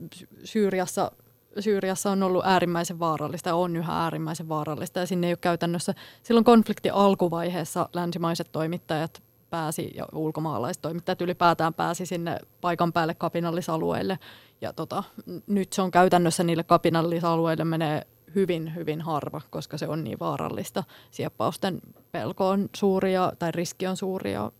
[0.44, 1.12] Syyriassa
[1.60, 5.00] Syyriassa on ollut äärimmäisen vaarallista ja on yhä äärimmäisen vaarallista.
[5.00, 11.74] Ja sinne ei ole käytännössä, silloin konfliktin alkuvaiheessa länsimaiset toimittajat pääsi ja ulkomaalaiset toimittajat ylipäätään
[11.74, 14.18] pääsi sinne paikan päälle kapinallisalueille.
[14.60, 15.02] Ja tota,
[15.46, 20.84] nyt se on käytännössä niille kapinallisalueille menee hyvin, hyvin harva, koska se on niin vaarallista.
[21.10, 21.80] Sieppausten
[22.12, 24.52] pelko on suuri ja, tai riski on suuri ja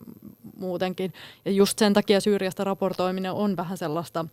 [0.57, 1.13] muutenkin.
[1.45, 4.25] Ja just sen takia Syyriasta raportoiminen on vähän sellaista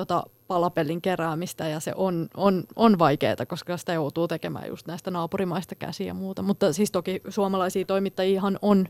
[0.00, 5.10] tota, palapelin keräämistä ja se on, on, on vaikeaa, koska sitä joutuu tekemään just näistä
[5.10, 6.42] naapurimaista käsiä ja muuta.
[6.42, 8.88] Mutta siis toki suomalaisia toimittajia on,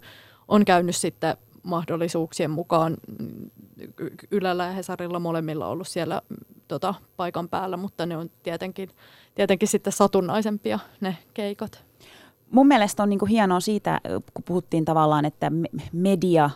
[0.48, 2.96] on käynyt sitten mahdollisuuksien mukaan
[4.30, 6.22] Ylellä ja Hesarilla molemmilla ollut siellä
[6.68, 8.90] tota, paikan päällä, mutta ne on tietenkin,
[9.34, 11.84] tietenkin sitten satunnaisempia ne keikat.
[12.50, 14.00] Mun mielestä on niin hienoa siitä,
[14.34, 15.52] kun puhuttiin tavallaan, että
[15.92, 16.50] media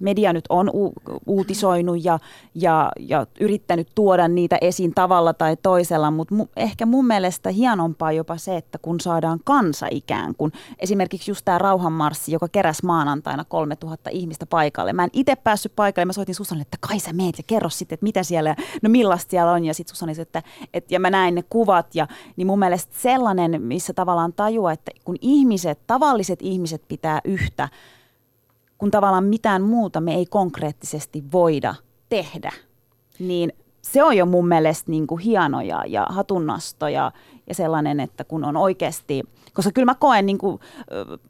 [0.00, 0.92] media nyt on u-
[1.26, 2.18] uutisoinut ja,
[2.54, 8.12] ja, ja yrittänyt tuoda niitä esiin tavalla tai toisella, mutta mu- ehkä mun mielestä hienompaa
[8.12, 13.44] jopa se, että kun saadaan kansa ikään kuin, esimerkiksi just tämä rauhanmarssi, joka keräs maanantaina
[13.44, 14.92] 3000 ihmistä paikalle.
[14.92, 17.94] Mä en itse päässyt paikalle, mä soitin Susanille, että kai sä meet ja kerro sitten,
[17.94, 20.42] että mitä siellä, no millaista siellä on, ja sitten Susanne että,
[20.74, 24.90] että, ja mä näin ne kuvat, ja niin mun mielestä sellainen, missä tavallaan tajua, että
[25.04, 27.68] kun ihmiset, tavalliset ihmiset pitää yhtä,
[28.82, 31.74] kun tavallaan mitään muuta me ei konkreettisesti voida
[32.08, 32.52] tehdä,
[33.18, 33.52] niin
[33.82, 37.12] se on jo mun mielestä niin kuin hieno ja, ja hatunnosto ja,
[37.48, 39.22] ja sellainen, että kun on oikeasti,
[39.54, 40.60] koska kyllä mä koen, niin kuin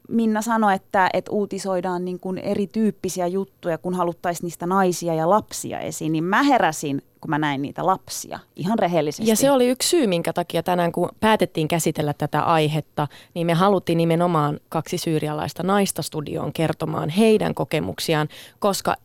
[0.09, 5.79] Minna sanoi, että, että uutisoidaan niin kuin erityyppisiä juttuja, kun haluttaisiin niistä naisia ja lapsia
[5.79, 9.29] esiin, niin mä heräsin kun mä näin niitä lapsia ihan rehellisesti.
[9.29, 13.53] Ja se oli yksi syy, minkä takia tänään, kun päätettiin käsitellä tätä aihetta, niin me
[13.53, 18.27] haluttiin nimenomaan kaksi syyrialaista naista studioon kertomaan heidän kokemuksiaan,
[18.59, 18.95] koska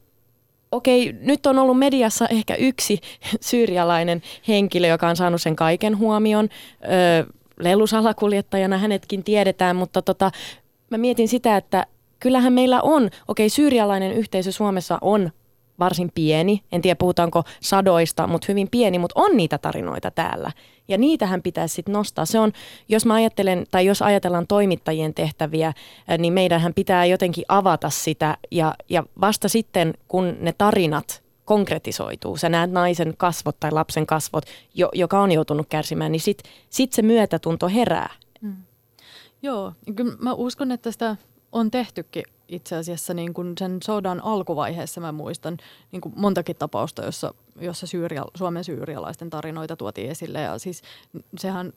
[0.73, 3.01] okei, nyt on ollut mediassa ehkä yksi
[3.41, 6.49] syyrialainen henkilö, joka on saanut sen kaiken huomion.
[6.85, 7.25] Öö,
[7.61, 10.31] lelusalakuljettajana hänetkin tiedetään, mutta tota,
[10.91, 11.87] mä mietin sitä, että
[12.21, 15.31] kyllähän meillä on, okei, syyrialainen yhteisö Suomessa on
[15.79, 20.53] varsin pieni, en tiedä puhutaanko sadoista, mutta hyvin pieni, mutta on niitä tarinoita täällä.
[20.89, 22.27] Ja niitähän pitäisi sitten nostaa.
[22.27, 22.53] Se on,
[22.89, 25.73] jos mä ajattelen, tai jos ajatellaan toimittajien tehtäviä,
[26.19, 32.37] niin meidänhän pitää jotenkin avata sitä ja, ja vasta sitten, kun ne tarinat konkretisoituu.
[32.37, 34.45] Sä näet naisen kasvot tai lapsen kasvot,
[34.75, 38.11] jo, joka on joutunut kärsimään, niin sit, sit se myötätunto herää.
[38.41, 38.57] Mm.
[39.43, 41.17] Joo, kyllä mä uskon, että sitä
[41.53, 45.57] on tehtykin itse asiassa niin kuin sen sodan alkuvaiheessa mä muistan
[45.93, 50.41] niin kuin montakin tapausta, jossa, jossa syyria, Suomen syyrialaisten tarinoita tuotiin esille.
[50.41, 50.83] Ja siis
[51.39, 51.73] sehän,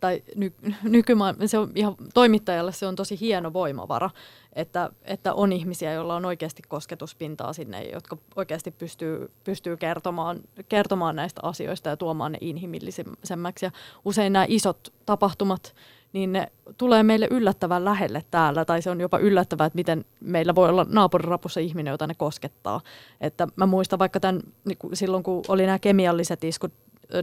[0.00, 0.52] tai ny,
[0.82, 4.10] nykymaailma, se on ihan toimittajalle se on tosi hieno voimavara,
[4.52, 11.16] että, että on ihmisiä, joilla on oikeasti kosketuspintaa sinne, jotka oikeasti pystyy, pystyy kertomaan, kertomaan
[11.16, 13.66] näistä asioista ja tuomaan ne inhimillisemmäksi.
[13.66, 13.70] Ja
[14.04, 15.74] usein nämä isot tapahtumat,
[16.12, 20.54] niin ne tulee meille yllättävän lähelle täällä, tai se on jopa yllättävää, että miten meillä
[20.54, 22.80] voi olla naapurirapussa ihminen, jota ne koskettaa.
[23.20, 26.72] Että mä muistan vaikka tämän, niin silloin kun oli nämä kemialliset iskut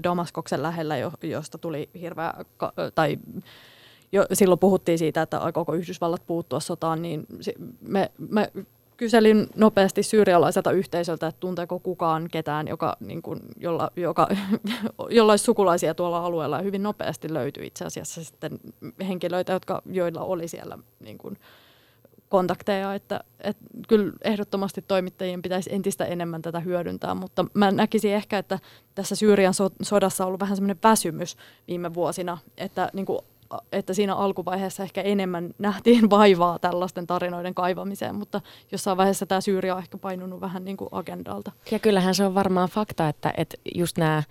[0.03, 2.33] Damaskoksen lähellä, josta tuli hirveä,
[2.95, 3.17] tai
[4.11, 7.25] jo, silloin puhuttiin siitä, että koko Yhdysvallat puuttua sotaan, niin
[7.81, 8.51] me, me
[8.99, 14.27] kyselin nopeasti syyrialaiselta yhteisöltä, että tunteeko kukaan ketään, joka, niin kuin, jolla, joka,
[15.09, 16.57] jolla olisi sukulaisia tuolla alueella.
[16.57, 18.59] Ja hyvin nopeasti löytyi itse asiassa sitten
[19.07, 21.37] henkilöitä, jotka, joilla oli siellä niin kuin,
[22.29, 28.37] kontakteja, että, että kyllä ehdottomasti toimittajien pitäisi entistä enemmän tätä hyödyntää, mutta mä näkisin ehkä,
[28.37, 28.59] että
[28.95, 31.37] tässä Syyrian sodassa on ollut vähän semmoinen väsymys
[31.67, 33.19] viime vuosina, että niin kuin
[33.71, 38.41] että siinä alkuvaiheessa ehkä enemmän nähtiin vaivaa tällaisten tarinoiden kaivamiseen, mutta
[38.71, 41.51] jossain vaiheessa tämä Syyria on ehkä painunut vähän niin kuin agendalta.
[41.71, 44.23] Ja kyllähän se on varmaan fakta, että, että just nämä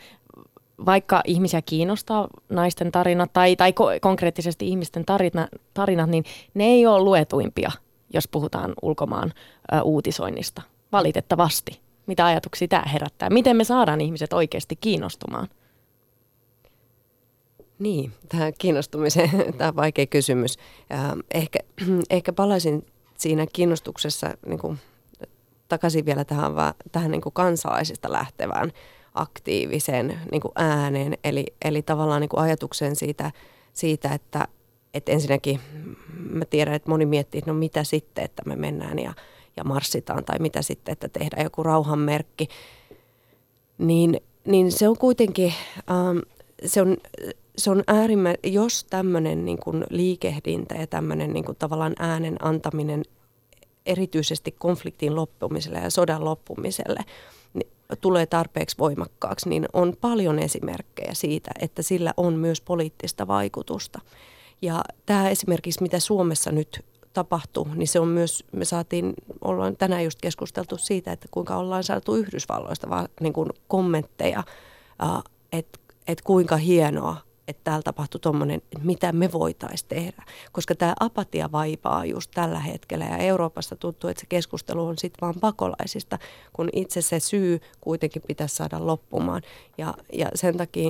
[0.87, 6.87] vaikka ihmisiä kiinnostaa naisten tarinat tai, tai ko- konkreettisesti ihmisten tarina, tarinat, niin ne ei
[6.87, 7.71] ole luetuimpia,
[8.15, 9.33] jos puhutaan ulkomaan
[9.73, 10.63] ä, uutisoinnista.
[10.93, 11.81] Valitettavasti.
[12.07, 13.31] Mitä ajatuksia tämä herättää?
[13.31, 15.49] Miten me saadaan ihmiset oikeasti kiinnostumaan?
[17.79, 20.57] Niin, tämä kiinnostumiseen, tämä vaikea kysymys.
[21.35, 21.59] Ehkä,
[22.11, 22.87] ehkä palaisin
[23.19, 24.79] siinä kiinnostuksessa niin kuin,
[25.69, 26.53] takaisin vielä tähän,
[26.93, 28.73] tähän niin kuin kansalaisista lähtevään
[29.15, 33.33] aktiiviseen niin kuin ääneen, eli, eli tavallaan niin kuin ajatuksen siitä,
[33.73, 34.49] siitä että,
[34.95, 35.61] että ensinnäkin
[36.31, 39.15] mä tiedän, että moni miettii, että no mitä sitten, että me mennään ja,
[39.57, 42.49] ja marssitaan, tai mitä sitten, että tehdään joku rauhanmerkki,
[43.79, 45.55] niin, niin se on kuitenkin,
[45.91, 46.19] ähm,
[46.67, 46.97] se on
[47.59, 53.03] se on äärimmä, jos tämmöinen niin kuin liikehdintä ja tämmöinen niin kuin tavallaan äänen antaminen
[53.87, 57.01] erityisesti konfliktin loppumiselle ja sodan loppumiselle
[57.55, 64.01] niin tulee tarpeeksi voimakkaaksi, niin on paljon esimerkkejä siitä, että sillä on myös poliittista vaikutusta.
[64.63, 70.05] Ja tämä esimerkiksi, mitä Suomessa nyt tapahtuu, niin se on myös, me saatiin, ollaan tänään
[70.05, 74.43] just keskusteltu siitä, että kuinka ollaan saatu Yhdysvalloista vaan niin kuin kommentteja,
[75.53, 75.79] että
[76.09, 77.17] että kuinka hienoa
[77.49, 80.23] että täällä tapahtui tuommoinen, että mitä me voitaisiin tehdä.
[80.53, 85.21] Koska tämä apatia vaipaa just tällä hetkellä ja Euroopassa tuntuu, että se keskustelu on sitten
[85.21, 86.19] vaan pakolaisista,
[86.53, 89.43] kun itse se syy kuitenkin pitäisi saada loppumaan.
[89.79, 90.89] Ja, ja sen takia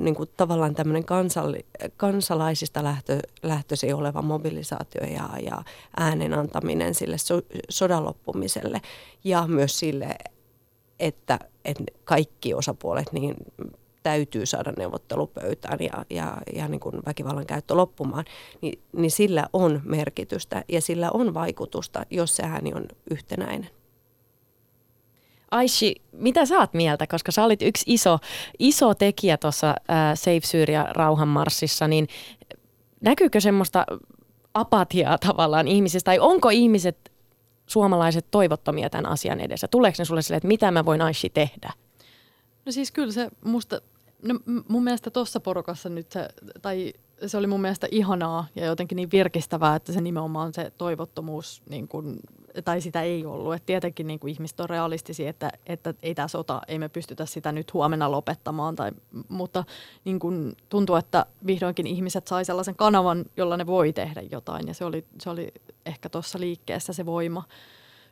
[0.00, 5.62] niin kuin tavallaan tämmöinen kansalli, kansalaisista lähtö, lähtöisin oleva mobilisaatio ja, ja
[5.96, 8.80] äänen antaminen sille so, sodan loppumiselle
[9.24, 10.16] ja myös sille,
[11.00, 13.34] että, että kaikki osapuolet niin
[14.02, 18.24] täytyy saada neuvottelupöytään ja, ja, ja niin kuin väkivallan käyttö loppumaan,
[18.60, 23.70] niin, niin sillä on merkitystä ja sillä on vaikutusta, jos se ääni on yhtenäinen.
[25.50, 28.18] Aishi, mitä sä oot mieltä, koska sä olit yksi iso,
[28.58, 29.74] iso tekijä tuossa
[30.14, 32.08] Save Syria rauhanmarssissa, niin
[33.00, 33.86] näkyykö semmoista
[34.54, 37.12] apatiaa tavallaan ihmisistä, tai onko ihmiset,
[37.66, 39.68] suomalaiset, toivottomia tämän asian edessä?
[39.68, 41.72] Tuleeko ne sulle silleen, että mitä mä voin Aishi tehdä?
[42.66, 43.80] No siis kyllä se musta,
[44.22, 46.28] no mun mielestä tuossa porukassa nyt se,
[46.62, 46.92] tai
[47.26, 51.88] se oli mun mielestä ihanaa ja jotenkin niin virkistävää, että se nimenomaan se toivottomuus, niin
[51.88, 52.20] kun,
[52.64, 53.54] tai sitä ei ollut.
[53.54, 57.52] Et tietenkin niin ihmiset on realistisia, että, että ei tämä sota, ei me pystytä sitä
[57.52, 58.76] nyt huomenna lopettamaan.
[58.76, 58.92] Tai,
[59.28, 59.64] mutta
[60.04, 64.68] niin kun tuntuu, että vihdoinkin ihmiset sai sellaisen kanavan, jolla ne voi tehdä jotain.
[64.68, 65.52] Ja se oli, se oli
[65.86, 67.44] ehkä tuossa liikkeessä se voima,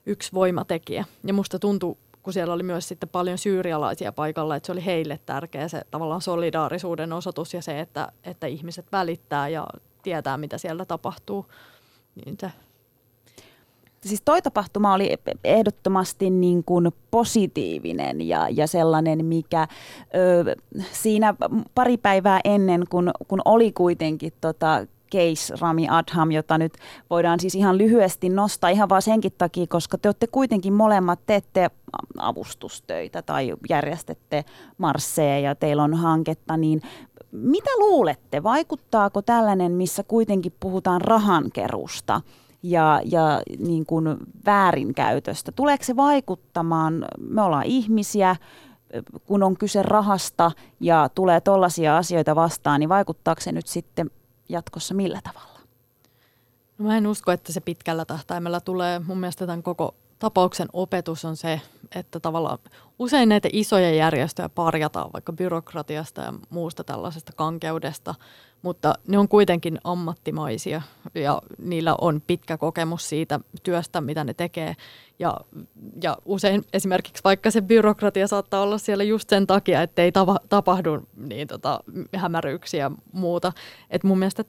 [0.07, 1.05] yksi voimatekijä.
[1.25, 1.99] Ja musta tuntuu
[2.29, 6.21] kun siellä oli myös sitten paljon syyrialaisia paikalla, että se oli heille tärkeä se tavallaan
[6.21, 9.67] solidaarisuuden osoitus ja se, että, että ihmiset välittää ja
[10.03, 11.47] tietää, mitä siellä tapahtuu.
[12.15, 12.51] Niin se.
[14.01, 19.69] Siis toi tapahtuma oli ehdottomasti niin kuin positiivinen ja, ja sellainen, mikä
[20.15, 20.57] ö,
[20.93, 21.35] siinä
[21.75, 26.73] pari päivää ennen, kun, kun oli kuitenkin tota, case Rami Adham, jota nyt
[27.11, 31.71] voidaan siis ihan lyhyesti nostaa ihan vaan senkin takia, koska te olette kuitenkin molemmat teette
[32.19, 34.45] avustustöitä tai järjestätte
[34.79, 36.83] marsseja ja teillä on hanketta, niin
[37.33, 42.21] mitä luulette, vaikuttaako tällainen, missä kuitenkin puhutaan rahankerusta,
[42.63, 45.53] ja, ja niin kuin väärinkäytöstä.
[45.53, 48.37] Tuleeko se vaikuttamaan, me ollaan ihmisiä,
[49.27, 50.51] kun on kyse rahasta
[50.81, 54.11] ja tulee tollaisia asioita vastaan, niin vaikuttaako se nyt sitten
[54.49, 55.61] jatkossa millä tavalla?
[56.79, 58.99] No mä en usko, että se pitkällä tähtäimellä tulee.
[58.99, 61.61] Mun mielestä tämän koko tapauksen opetus on se,
[61.95, 62.59] että tavallaan
[62.99, 68.15] usein näitä isoja järjestöjä parjataan vaikka byrokratiasta ja muusta tällaisesta kankeudesta,
[68.63, 70.83] mutta ne on kuitenkin ammattimaisia
[71.15, 74.77] ja niillä on pitkä kokemus siitä työstä, mitä ne tekee.
[75.19, 75.37] Ja,
[76.03, 80.37] ja usein esimerkiksi vaikka se byrokratia saattaa olla siellä just sen takia, että ei tava,
[80.49, 81.81] tapahdu niin tota,
[82.17, 83.53] hämäryyksiä ja muuta.
[83.91, 84.45] Et mun mielestä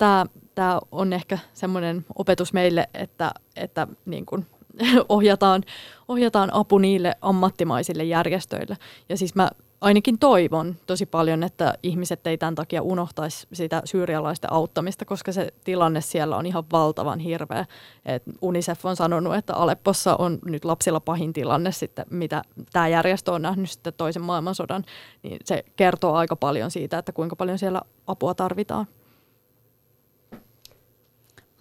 [0.56, 4.46] tämä on ehkä semmoinen opetus meille, että, että niin kun
[5.10, 5.64] ohjataan,
[6.08, 8.78] ohjataan apu niille ammattimaisille järjestöille.
[9.10, 9.50] Ja siis mä
[9.82, 15.54] ainakin toivon tosi paljon, että ihmiset ei tämän takia unohtaisi sitä syyrialaisten auttamista, koska se
[15.64, 17.66] tilanne siellä on ihan valtavan hirveä.
[18.06, 22.42] Et UNICEF on sanonut, että Aleppossa on nyt lapsilla pahin tilanne sitten, mitä
[22.74, 24.84] tämä järjestö on nähnyt sitten toisen maailmansodan.
[25.24, 28.88] Niin se kertoo aika paljon siitä, että kuinka paljon siellä apua tarvitaan.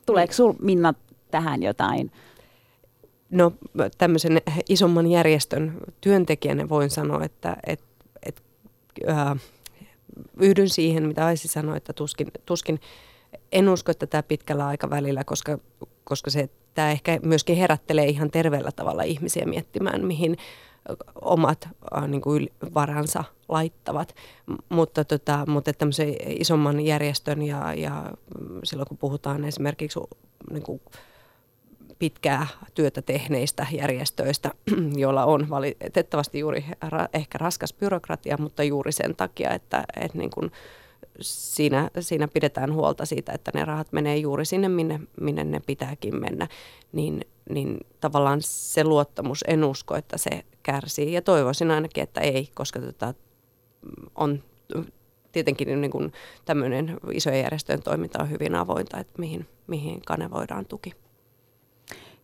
[0.07, 0.95] Tuleeko sinulla Minna
[1.31, 2.13] tähän jotain
[3.31, 3.53] No
[3.99, 7.83] tämmöisen isomman järjestön työntekijänä voin sanoa, että et,
[8.23, 8.43] et,
[9.09, 9.37] äh,
[10.41, 12.81] yhdyn siihen, mitä Aisi sanoi, että tuskin, tuskin
[13.53, 15.59] en usko, että tämä pitkällä aikavälillä, koska,
[16.05, 20.37] koska se, tämä ehkä myöskin herättelee ihan terveellä tavalla ihmisiä miettimään, mihin
[21.21, 24.15] omat äh, niin kuin varansa laittavat.
[24.69, 28.13] Mutta, tota, mutta tämmöisen isomman järjestön ja, ja
[28.65, 30.01] silloin kun puhutaan esimerkiksi
[30.51, 30.81] niin kuin
[31.99, 34.51] pitkää työtä tehneistä järjestöistä,
[35.03, 40.31] joilla on valitettavasti juuri ra- ehkä raskas byrokratia, mutta juuri sen takia, että, että niin
[40.31, 40.51] kuin
[41.21, 46.21] siinä, siinä pidetään huolta siitä, että ne rahat menee juuri sinne, minne, minne ne pitääkin
[46.21, 46.49] mennä,
[46.93, 51.13] niin, niin tavallaan se luottamus, en usko, että se kärsii.
[51.13, 53.15] Ja toivoisin ainakin, että ei, koska tota,
[54.15, 54.43] on
[55.33, 56.13] tietenkin niin kuin
[56.45, 60.95] tämmöinen isojen järjestöjen toiminta on hyvin avointa, että mihin, mihin kanavoidaan tuki.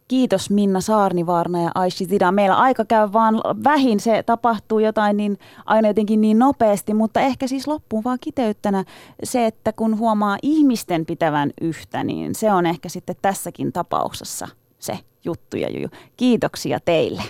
[0.09, 2.33] Kiitos Minna Saarnivaarna ja Aishi Zida.
[2.33, 3.35] Meillä aika käy vaan
[3.65, 8.85] vähin, se tapahtuu jotain niin aina jotenkin niin nopeasti, mutta ehkä siis loppuun vaan kiteyttänä
[9.23, 14.49] se, että kun huomaa ihmisten pitävän yhtä, niin se on ehkä sitten tässäkin tapauksessa
[14.79, 15.89] se juttu ja juju.
[16.17, 17.23] Kiitoksia teille.